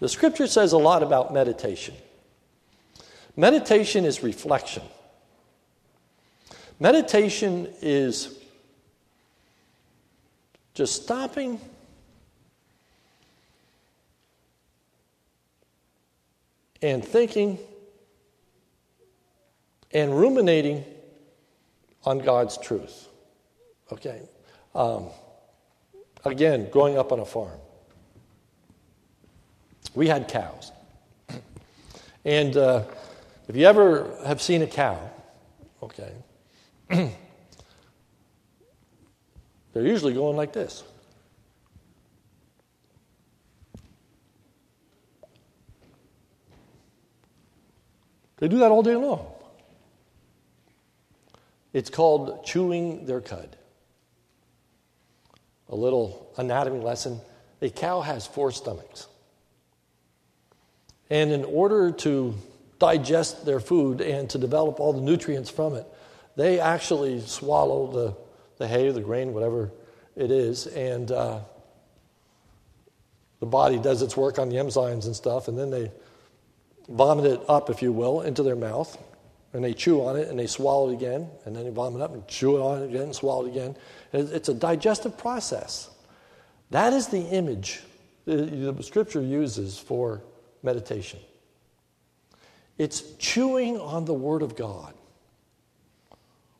The 0.00 0.08
scripture 0.08 0.46
says 0.46 0.72
a 0.72 0.78
lot 0.78 1.02
about 1.02 1.32
meditation. 1.32 1.96
Meditation 3.38 4.04
is 4.04 4.24
reflection. 4.24 4.82
Meditation 6.80 7.72
is 7.80 8.36
just 10.74 11.04
stopping 11.04 11.60
and 16.82 17.04
thinking 17.04 17.60
and 19.92 20.18
ruminating 20.18 20.84
on 22.04 22.18
God's 22.18 22.58
truth. 22.58 23.06
Okay? 23.92 24.20
Um, 24.74 25.06
again, 26.24 26.68
growing 26.72 26.98
up 26.98 27.12
on 27.12 27.20
a 27.20 27.24
farm 27.24 27.60
we 29.94 30.08
had 30.08 30.26
cows. 30.26 30.72
And 32.24 32.56
uh, 32.56 32.82
if 33.48 33.56
you 33.56 33.64
ever 33.66 34.14
have 34.26 34.42
seen 34.42 34.62
a 34.62 34.66
cow, 34.66 35.10
okay, 35.82 36.12
they're 36.88 37.16
usually 39.74 40.12
going 40.12 40.36
like 40.36 40.52
this. 40.52 40.84
They 48.36 48.48
do 48.48 48.58
that 48.58 48.70
all 48.70 48.82
day 48.82 48.94
long. 48.94 49.26
It's 51.72 51.90
called 51.90 52.44
chewing 52.44 53.06
their 53.06 53.20
cud. 53.20 53.56
A 55.68 55.74
little 55.74 56.32
anatomy 56.36 56.80
lesson. 56.80 57.20
A 57.60 57.68
cow 57.68 58.00
has 58.00 58.26
four 58.26 58.52
stomachs. 58.52 59.06
And 61.10 61.32
in 61.32 61.44
order 61.44 61.90
to 61.90 62.34
digest 62.78 63.44
their 63.44 63.60
food 63.60 64.00
and 64.00 64.28
to 64.30 64.38
develop 64.38 64.80
all 64.80 64.92
the 64.92 65.00
nutrients 65.00 65.50
from 65.50 65.74
it, 65.74 65.86
they 66.36 66.60
actually 66.60 67.20
swallow 67.20 67.90
the, 67.90 68.16
the 68.58 68.68
hay, 68.68 68.90
the 68.90 69.00
grain, 69.00 69.32
whatever 69.32 69.70
it 70.16 70.30
is, 70.30 70.66
and 70.68 71.10
uh, 71.10 71.40
the 73.40 73.46
body 73.46 73.78
does 73.78 74.02
its 74.02 74.16
work 74.16 74.38
on 74.38 74.48
the 74.48 74.56
enzymes 74.56 75.06
and 75.06 75.14
stuff, 75.14 75.48
and 75.48 75.58
then 75.58 75.70
they 75.70 75.90
vomit 76.88 77.26
it 77.26 77.40
up, 77.48 77.70
if 77.70 77.82
you 77.82 77.92
will, 77.92 78.22
into 78.22 78.42
their 78.42 78.56
mouth, 78.56 78.96
and 79.52 79.64
they 79.64 79.72
chew 79.72 80.04
on 80.04 80.16
it 80.16 80.28
and 80.28 80.38
they 80.38 80.46
swallow 80.46 80.90
it 80.90 80.94
again, 80.94 81.28
and 81.44 81.56
then 81.56 81.64
they 81.64 81.70
vomit 81.70 82.02
up 82.02 82.12
and 82.12 82.26
chew 82.28 82.56
it 82.56 82.60
on 82.60 82.82
it 82.82 82.86
again 82.86 83.02
and 83.02 83.14
swallow 83.14 83.46
it 83.46 83.50
again. 83.50 83.76
It's 84.12 84.48
a 84.48 84.54
digestive 84.54 85.16
process. 85.16 85.90
That 86.70 86.92
is 86.92 87.08
the 87.08 87.22
image 87.22 87.80
the 88.24 88.82
scripture 88.82 89.22
uses 89.22 89.78
for 89.78 90.22
meditation. 90.62 91.18
It's 92.78 93.02
chewing 93.18 93.80
on 93.80 94.04
the 94.04 94.14
Word 94.14 94.42
of 94.42 94.56
God 94.56 94.94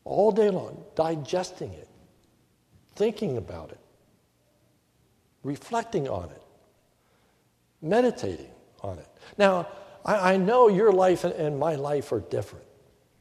all 0.03 0.31
day 0.31 0.49
long, 0.49 0.83
digesting 0.95 1.71
it, 1.73 1.87
thinking 2.95 3.37
about 3.37 3.71
it, 3.71 3.79
reflecting 5.43 6.09
on 6.09 6.29
it, 6.29 6.41
meditating 7.81 8.51
on 8.81 8.99
it. 8.99 9.07
Now, 9.37 9.67
I, 10.03 10.33
I 10.33 10.37
know 10.37 10.67
your 10.67 10.91
life 10.91 11.23
and, 11.23 11.33
and 11.33 11.57
my 11.57 11.75
life 11.75 12.11
are 12.11 12.19
different, 12.19 12.65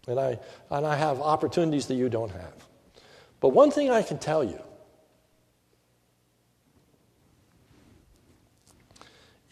and 0.09 0.19
I, 0.19 0.39
and 0.71 0.87
I 0.87 0.97
have 0.97 1.21
opportunities 1.21 1.87
that 1.87 1.95
you 1.95 2.09
don't 2.09 2.33
have. 2.33 2.55
But 3.41 3.51
one 3.51 3.71
thing 3.71 3.91
I 3.91 4.03
can 4.03 4.19
tell 4.19 4.43
you 4.43 4.61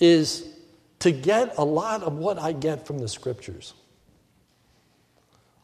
is 0.01 0.56
to 1.07 1.13
get 1.13 1.57
a 1.57 1.65
lot 1.65 2.03
of 2.03 2.15
what 2.15 2.37
I 2.37 2.51
get 2.51 2.85
from 2.85 2.99
the 2.99 3.07
scriptures. 3.07 3.75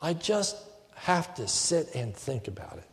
I 0.01 0.15
just 0.15 0.57
have 0.95 1.35
to 1.35 1.49
sit 1.49 1.97
and 1.97 2.15
think 2.15 2.47
about 2.47 2.79
it. 2.79 2.89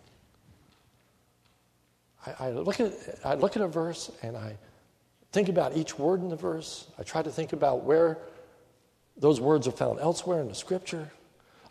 I, 2.26 2.48
I, 2.48 2.50
look 2.50 2.80
at, 2.80 2.94
I 3.24 3.36
look 3.36 3.56
at 3.56 3.62
a 3.62 3.68
verse 3.68 4.12
and 4.24 4.36
I 4.36 4.58
think 5.32 5.50
about 5.50 5.78
each 5.78 6.00
word 6.00 6.22
in 6.22 6.30
the 6.30 6.36
verse. 6.36 6.88
I 6.98 7.04
try 7.04 7.22
to 7.22 7.30
think 7.30 7.54
about 7.54 7.84
where 7.84 8.18
those 9.16 9.40
words 9.40 9.68
are 9.68 9.72
found 9.72 10.00
elsewhere 10.00 10.42
in 10.42 10.48
the 10.48 10.56
scripture. 10.56 11.08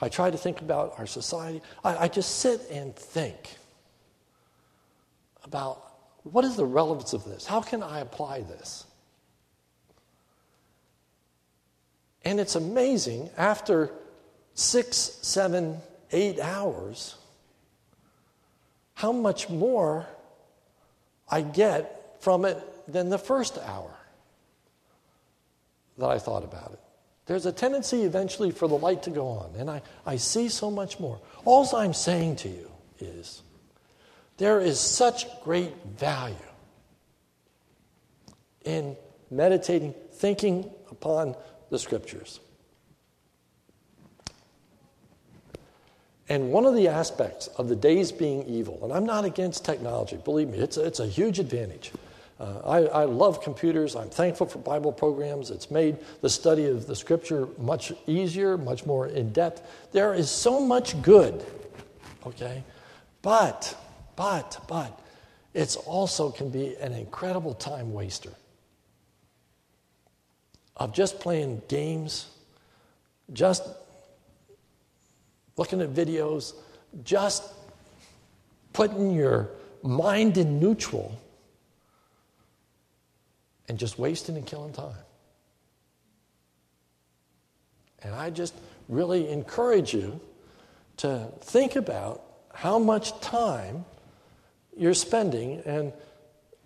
I 0.00 0.08
try 0.08 0.30
to 0.30 0.38
think 0.38 0.60
about 0.60 0.94
our 0.96 1.08
society. 1.08 1.60
I, 1.82 2.04
I 2.04 2.08
just 2.08 2.36
sit 2.36 2.60
and 2.70 2.94
think 2.94 3.56
about 5.42 5.82
what 6.22 6.44
is 6.44 6.54
the 6.54 6.66
relevance 6.66 7.14
of 7.14 7.24
this? 7.24 7.46
How 7.46 7.62
can 7.62 7.82
I 7.82 7.98
apply 7.98 8.42
this? 8.42 8.84
And 12.24 12.40
it's 12.40 12.56
amazing, 12.56 13.30
after 13.36 13.90
six, 14.54 14.96
seven, 15.22 15.80
eight 16.12 16.40
hours, 16.40 17.16
how 18.94 19.12
much 19.12 19.48
more 19.48 20.06
I 21.28 21.42
get 21.42 22.16
from 22.20 22.44
it 22.44 22.58
than 22.90 23.08
the 23.10 23.18
first 23.18 23.58
hour 23.58 23.94
that 25.98 26.08
I 26.08 26.18
thought 26.18 26.44
about 26.44 26.72
it. 26.72 26.80
There's 27.26 27.46
a 27.46 27.52
tendency 27.52 28.02
eventually 28.02 28.50
for 28.50 28.66
the 28.66 28.78
light 28.78 29.02
to 29.02 29.10
go 29.10 29.28
on, 29.28 29.54
and 29.56 29.70
I, 29.70 29.82
I 30.06 30.16
see 30.16 30.48
so 30.48 30.70
much 30.70 30.98
more. 30.98 31.20
All 31.44 31.68
I'm 31.76 31.92
saying 31.92 32.36
to 32.36 32.48
you 32.48 32.70
is 32.98 33.42
there 34.38 34.60
is 34.60 34.80
such 34.80 35.26
great 35.42 35.74
value 35.98 36.36
in 38.64 38.96
meditating, 39.30 39.94
thinking 40.12 40.70
upon 40.90 41.36
the 41.70 41.78
scriptures. 41.78 42.40
And 46.28 46.52
one 46.52 46.66
of 46.66 46.74
the 46.74 46.88
aspects 46.88 47.46
of 47.46 47.68
the 47.68 47.76
days 47.76 48.12
being 48.12 48.42
evil, 48.44 48.80
and 48.82 48.92
I'm 48.92 49.06
not 49.06 49.24
against 49.24 49.64
technology, 49.64 50.18
believe 50.22 50.48
me, 50.48 50.58
it's 50.58 50.76
a, 50.76 50.84
it's 50.84 51.00
a 51.00 51.06
huge 51.06 51.38
advantage. 51.38 51.90
Uh, 52.38 52.60
I, 52.64 52.78
I 52.84 53.04
love 53.04 53.42
computers. 53.42 53.96
I'm 53.96 54.10
thankful 54.10 54.46
for 54.46 54.58
Bible 54.58 54.92
programs. 54.92 55.50
It's 55.50 55.70
made 55.70 55.96
the 56.20 56.28
study 56.28 56.66
of 56.66 56.86
the 56.86 56.94
scripture 56.94 57.48
much 57.58 57.92
easier, 58.06 58.56
much 58.56 58.86
more 58.86 59.08
in 59.08 59.32
depth. 59.32 59.62
There 59.92 60.14
is 60.14 60.30
so 60.30 60.60
much 60.60 61.00
good, 61.02 61.44
okay? 62.26 62.62
But, 63.22 63.76
but, 64.14 64.60
but, 64.68 65.00
it's 65.54 65.76
also 65.76 66.30
can 66.30 66.50
be 66.50 66.76
an 66.76 66.92
incredible 66.92 67.54
time 67.54 67.92
waster 67.92 68.32
of 70.78 70.92
just 70.92 71.18
playing 71.20 71.62
games, 71.68 72.28
just 73.32 73.64
looking 75.56 75.80
at 75.80 75.90
videos, 75.90 76.54
just 77.04 77.42
putting 78.72 79.10
your 79.10 79.50
mind 79.82 80.38
in 80.38 80.60
neutral 80.60 81.18
and 83.68 83.78
just 83.78 83.98
wasting 83.98 84.36
and 84.36 84.46
killing 84.46 84.72
time. 84.72 84.94
And 88.02 88.14
I 88.14 88.30
just 88.30 88.54
really 88.88 89.28
encourage 89.28 89.92
you 89.92 90.20
to 90.98 91.28
think 91.40 91.76
about 91.76 92.22
how 92.54 92.78
much 92.78 93.20
time 93.20 93.84
you're 94.76 94.94
spending 94.94 95.60
and 95.66 95.92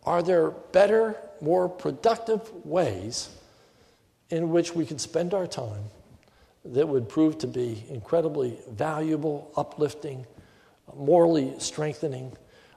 are 0.05 0.23
there 0.23 0.51
better, 0.51 1.17
more 1.41 1.69
productive 1.69 2.51
ways 2.65 3.31
in 4.33 4.49
which 4.49 4.75
we 4.75 4.87
could 4.87 4.99
spend 4.99 5.35
our 5.35 5.47
time 5.47 5.85
that 6.65 6.89
would 6.89 7.07
prove 7.07 7.37
to 7.37 7.47
be 7.47 7.85
incredibly 7.91 8.59
valuable, 8.71 9.53
uplifting, 9.59 10.25
morally 10.97 11.53
strengthening, 11.59 12.33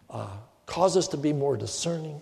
uh, 0.09 0.35
cause 0.65 0.97
us 0.97 1.07
to 1.07 1.15
be 1.15 1.31
more 1.31 1.55
discerning, 1.55 2.21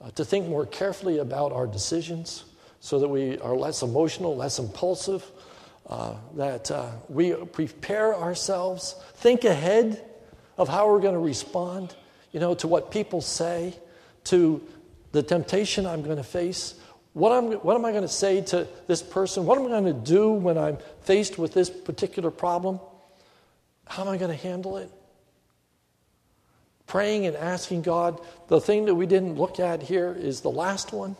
uh, 0.00 0.08
to 0.12 0.24
think 0.24 0.46
more 0.46 0.64
carefully 0.64 1.18
about 1.18 1.50
our 1.50 1.66
decisions 1.66 2.44
so 2.78 3.00
that 3.00 3.08
we 3.08 3.38
are 3.38 3.56
less 3.56 3.82
emotional, 3.82 4.36
less 4.36 4.60
impulsive, 4.60 5.26
uh, 5.88 6.14
that 6.36 6.70
uh, 6.70 6.90
we 7.08 7.32
prepare 7.32 8.14
ourselves, 8.14 8.94
think 9.16 9.42
ahead 9.42 10.08
of 10.56 10.68
how 10.68 10.88
we're 10.88 11.00
going 11.00 11.14
to 11.14 11.18
respond, 11.18 11.96
you 12.30 12.38
know, 12.38 12.54
to 12.54 12.68
what 12.68 12.92
people 12.92 13.20
say, 13.20 13.74
to 14.22 14.62
the 15.10 15.24
temptation 15.24 15.86
I'm 15.86 16.02
going 16.02 16.18
to 16.18 16.22
face. 16.22 16.79
What, 17.12 17.32
I'm, 17.32 17.52
what 17.52 17.74
am 17.74 17.84
I 17.84 17.90
going 17.90 18.02
to 18.02 18.08
say 18.08 18.40
to 18.42 18.68
this 18.86 19.02
person? 19.02 19.44
What 19.44 19.58
am 19.58 19.66
I 19.66 19.68
going 19.68 19.84
to 19.84 19.92
do 19.92 20.30
when 20.30 20.56
I'm 20.56 20.78
faced 21.02 21.38
with 21.38 21.52
this 21.52 21.68
particular 21.68 22.30
problem? 22.30 22.80
How 23.86 24.02
am 24.02 24.08
I 24.08 24.16
going 24.16 24.30
to 24.30 24.42
handle 24.42 24.76
it? 24.76 24.90
praying 26.90 27.24
and 27.24 27.36
asking 27.36 27.82
God. 27.82 28.20
The 28.48 28.60
thing 28.60 28.86
that 28.86 28.94
we 28.96 29.06
didn't 29.06 29.36
look 29.36 29.60
at 29.60 29.80
here 29.80 30.12
is 30.12 30.40
the 30.40 30.50
last 30.50 30.92
one. 30.92 31.14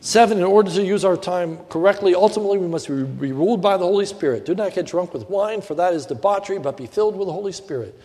Seven, 0.00 0.38
in 0.38 0.44
order 0.44 0.70
to 0.70 0.82
use 0.82 1.04
our 1.04 1.16
time 1.16 1.58
correctly, 1.68 2.14
ultimately 2.14 2.56
we 2.56 2.66
must 2.66 2.88
be 2.88 3.32
ruled 3.32 3.60
by 3.60 3.76
the 3.76 3.84
Holy 3.84 4.06
Spirit. 4.06 4.46
Do 4.46 4.54
not 4.54 4.74
get 4.74 4.86
drunk 4.86 5.12
with 5.12 5.28
wine, 5.28 5.60
for 5.60 5.74
that 5.74 5.92
is 5.92 6.06
debauchery, 6.06 6.58
but 6.58 6.76
be 6.76 6.86
filled 6.86 7.16
with 7.16 7.28
the 7.28 7.32
Holy 7.32 7.52
Spirit. 7.52 7.98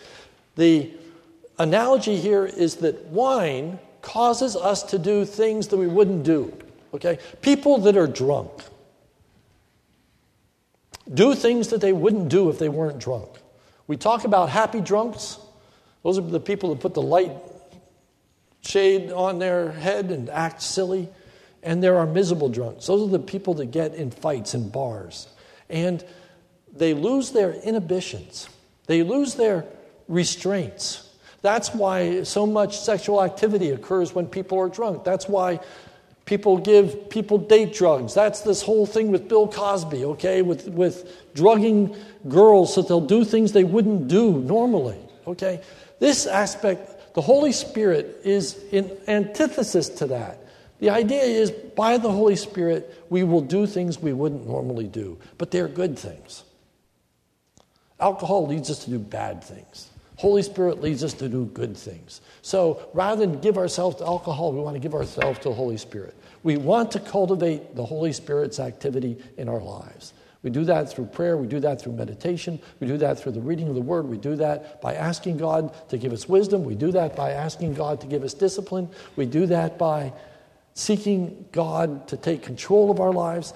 The 0.56 0.90
analogy 1.60 2.16
here 2.16 2.46
is 2.46 2.76
that 2.76 3.06
wine 3.06 3.78
causes 4.02 4.56
us 4.56 4.82
to 4.84 4.98
do 4.98 5.24
things 5.24 5.68
that 5.68 5.76
we 5.76 5.86
wouldn't 5.86 6.24
do. 6.24 6.56
Okay? 6.94 7.18
People 7.42 7.78
that 7.78 7.96
are 7.96 8.06
drunk 8.06 8.50
do 11.12 11.34
things 11.34 11.68
that 11.68 11.80
they 11.80 11.92
wouldn't 11.92 12.28
do 12.28 12.48
if 12.50 12.58
they 12.58 12.68
weren't 12.68 12.98
drunk. 12.98 13.28
We 13.86 13.96
talk 13.96 14.24
about 14.24 14.48
happy 14.48 14.80
drunks. 14.80 15.38
Those 16.02 16.18
are 16.18 16.22
the 16.22 16.40
people 16.40 16.70
that 16.70 16.80
put 16.80 16.94
the 16.94 17.02
light 17.02 17.32
shade 18.62 19.10
on 19.10 19.38
their 19.38 19.72
head 19.72 20.10
and 20.10 20.30
act 20.30 20.62
silly. 20.62 21.08
And 21.62 21.82
there 21.82 21.96
are 21.96 22.06
miserable 22.06 22.48
drunks. 22.48 22.86
Those 22.86 23.06
are 23.08 23.10
the 23.10 23.18
people 23.18 23.54
that 23.54 23.66
get 23.66 23.94
in 23.94 24.10
fights 24.10 24.54
in 24.54 24.70
bars. 24.70 25.28
And 25.68 26.02
they 26.72 26.94
lose 26.94 27.32
their 27.32 27.52
inhibitions, 27.52 28.48
they 28.86 29.02
lose 29.02 29.34
their 29.34 29.66
restraints. 30.08 31.09
That's 31.42 31.74
why 31.74 32.22
so 32.24 32.46
much 32.46 32.78
sexual 32.78 33.22
activity 33.22 33.70
occurs 33.70 34.14
when 34.14 34.26
people 34.26 34.58
are 34.58 34.68
drunk. 34.68 35.04
That's 35.04 35.28
why 35.28 35.60
People 36.30 36.58
give 36.58 37.10
people 37.10 37.38
date 37.38 37.74
drugs. 37.74 38.14
That's 38.14 38.42
this 38.42 38.62
whole 38.62 38.86
thing 38.86 39.10
with 39.10 39.28
Bill 39.28 39.48
Cosby, 39.48 40.04
okay, 40.04 40.42
with, 40.42 40.68
with 40.68 41.34
drugging 41.34 41.96
girls 42.28 42.72
so 42.72 42.82
they'll 42.82 43.00
do 43.00 43.24
things 43.24 43.50
they 43.50 43.64
wouldn't 43.64 44.06
do 44.06 44.38
normally, 44.42 45.00
okay? 45.26 45.60
This 45.98 46.28
aspect, 46.28 47.14
the 47.14 47.20
Holy 47.20 47.50
Spirit 47.50 48.20
is 48.22 48.62
in 48.70 48.96
antithesis 49.08 49.88
to 49.88 50.06
that. 50.06 50.38
The 50.78 50.90
idea 50.90 51.22
is 51.22 51.50
by 51.50 51.98
the 51.98 52.12
Holy 52.12 52.36
Spirit, 52.36 53.04
we 53.10 53.24
will 53.24 53.40
do 53.40 53.66
things 53.66 53.98
we 53.98 54.12
wouldn't 54.12 54.46
normally 54.46 54.86
do, 54.86 55.18
but 55.36 55.50
they're 55.50 55.66
good 55.66 55.98
things. 55.98 56.44
Alcohol 57.98 58.46
leads 58.46 58.70
us 58.70 58.84
to 58.84 58.90
do 58.90 59.00
bad 59.00 59.42
things. 59.42 59.89
Holy 60.20 60.42
Spirit 60.42 60.82
leads 60.82 61.02
us 61.02 61.14
to 61.14 61.30
do 61.30 61.46
good 61.46 61.74
things. 61.74 62.20
So 62.42 62.90
rather 62.92 63.24
than 63.24 63.40
give 63.40 63.56
ourselves 63.56 63.96
to 63.96 64.04
alcohol, 64.04 64.52
we 64.52 64.60
want 64.60 64.74
to 64.74 64.78
give 64.78 64.92
ourselves 64.92 65.38
to 65.38 65.48
the 65.48 65.54
Holy 65.54 65.78
Spirit. 65.78 66.14
We 66.42 66.58
want 66.58 66.90
to 66.90 67.00
cultivate 67.00 67.74
the 67.74 67.86
Holy 67.86 68.12
Spirit's 68.12 68.60
activity 68.60 69.16
in 69.38 69.48
our 69.48 69.62
lives. 69.62 70.12
We 70.42 70.50
do 70.50 70.62
that 70.64 70.92
through 70.92 71.06
prayer, 71.06 71.38
we 71.38 71.46
do 71.46 71.58
that 71.60 71.80
through 71.80 71.94
meditation, 71.94 72.60
we 72.80 72.86
do 72.86 72.98
that 72.98 73.18
through 73.18 73.32
the 73.32 73.40
reading 73.40 73.68
of 73.68 73.74
the 73.74 73.80
Word, 73.80 74.06
we 74.10 74.18
do 74.18 74.36
that 74.36 74.82
by 74.82 74.94
asking 74.94 75.38
God 75.38 75.72
to 75.88 75.96
give 75.96 76.12
us 76.12 76.28
wisdom, 76.28 76.64
we 76.64 76.74
do 76.74 76.92
that 76.92 77.16
by 77.16 77.30
asking 77.30 77.72
God 77.72 78.02
to 78.02 78.06
give 78.06 78.22
us 78.22 78.34
discipline, 78.34 78.90
we 79.16 79.24
do 79.24 79.46
that 79.46 79.78
by 79.78 80.12
seeking 80.74 81.46
God 81.50 82.06
to 82.08 82.18
take 82.18 82.42
control 82.42 82.90
of 82.90 83.00
our 83.00 83.12
lives. 83.12 83.54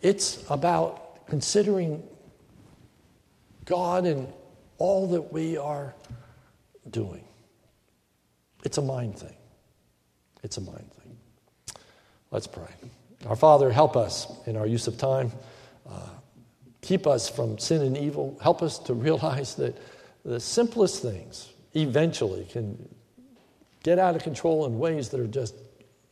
It's 0.00 0.48
about 0.48 1.26
considering 1.26 2.04
God 3.64 4.06
and 4.06 4.32
all 4.78 5.08
that 5.08 5.32
we 5.32 5.56
are 5.56 5.94
doing. 6.90 7.24
It's 8.64 8.78
a 8.78 8.82
mind 8.82 9.18
thing. 9.18 9.36
It's 10.42 10.56
a 10.56 10.60
mind 10.60 10.90
thing. 10.92 11.16
Let's 12.30 12.46
pray. 12.46 12.68
Our 13.26 13.36
Father, 13.36 13.70
help 13.70 13.96
us 13.96 14.26
in 14.46 14.56
our 14.56 14.66
use 14.66 14.86
of 14.86 14.98
time. 14.98 15.32
Uh, 15.88 16.08
keep 16.82 17.06
us 17.06 17.28
from 17.28 17.58
sin 17.58 17.82
and 17.82 17.96
evil. 17.96 18.38
Help 18.42 18.62
us 18.62 18.78
to 18.80 18.94
realize 18.94 19.54
that 19.56 19.76
the 20.24 20.40
simplest 20.40 21.02
things 21.02 21.52
eventually 21.74 22.46
can 22.50 22.88
get 23.82 23.98
out 23.98 24.16
of 24.16 24.22
control 24.22 24.66
in 24.66 24.78
ways 24.78 25.10
that 25.10 25.20
are 25.20 25.26
just 25.26 25.54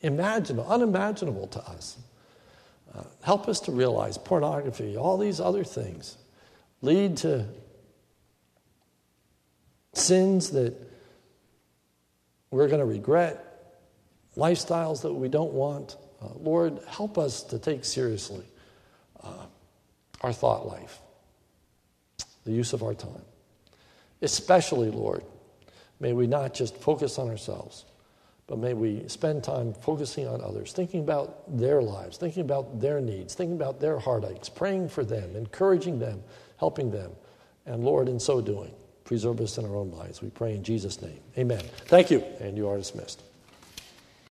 imaginable, 0.02 0.70
unimaginable 0.70 1.46
to 1.48 1.60
us. 1.60 1.96
Uh, 2.94 3.02
help 3.22 3.48
us 3.48 3.60
to 3.60 3.72
realize 3.72 4.18
pornography, 4.18 4.96
all 4.96 5.16
these 5.16 5.40
other 5.40 5.64
things 5.64 6.18
lead 6.82 7.16
to 7.16 7.46
sins 9.95 10.51
that 10.51 10.74
we're 12.51 12.68
going 12.68 12.80
to 12.80 12.86
regret, 12.86 13.74
lifestyles 14.36 15.03
that 15.03 15.12
we 15.12 15.28
don't 15.28 15.53
want. 15.53 15.97
Uh, 16.20 16.28
Lord, 16.36 16.80
help 16.88 17.18
us 17.18 17.43
to 17.45 17.59
take 17.59 17.84
seriously 17.84 18.45
uh, 19.22 19.47
our 20.20 20.32
thought 20.32 20.66
life, 20.66 21.01
the 22.45 22.53
use 22.53 22.72
of 22.72 22.82
our 22.82 22.95
time. 22.95 23.22
Especially, 24.20 24.90
Lord, 24.90 25.24
may 25.99 26.12
we 26.12 26.26
not 26.26 26.55
just 26.55 26.76
focus 26.76 27.18
on 27.18 27.28
ourselves, 27.28 27.84
but 28.47 28.59
may 28.59 28.74
we 28.74 29.09
spend 29.09 29.43
time 29.43 29.72
focusing 29.72 30.28
on 30.28 30.43
others, 30.43 30.72
thinking 30.72 31.01
about 31.01 31.57
their 31.59 31.80
lives, 31.80 32.18
thinking 32.18 32.43
about 32.43 32.80
their 32.80 33.01
needs, 33.01 33.34
thinking 33.34 33.57
about 33.57 33.80
their 33.80 33.99
heartaches, 33.99 34.49
praying 34.49 34.88
for 34.88 35.05
them, 35.05 35.34
encouraging 35.34 35.99
them, 35.99 36.22
helping 36.59 36.90
them. 36.90 37.12
And 37.66 37.84
Lord, 37.84 38.09
in 38.09 38.20
so 38.20 38.40
doing, 38.40 38.72
preserve 39.12 39.42
us 39.42 39.58
in 39.58 39.66
our 39.66 39.76
own 39.76 39.90
lives. 39.90 40.22
We 40.22 40.30
pray 40.30 40.54
in 40.54 40.62
Jesus' 40.62 41.02
name. 41.02 41.20
Amen. 41.36 41.60
Thank 41.84 42.10
you, 42.10 42.24
and 42.40 42.56
you 42.56 42.66
are 42.66 42.78
dismissed. 42.78 43.22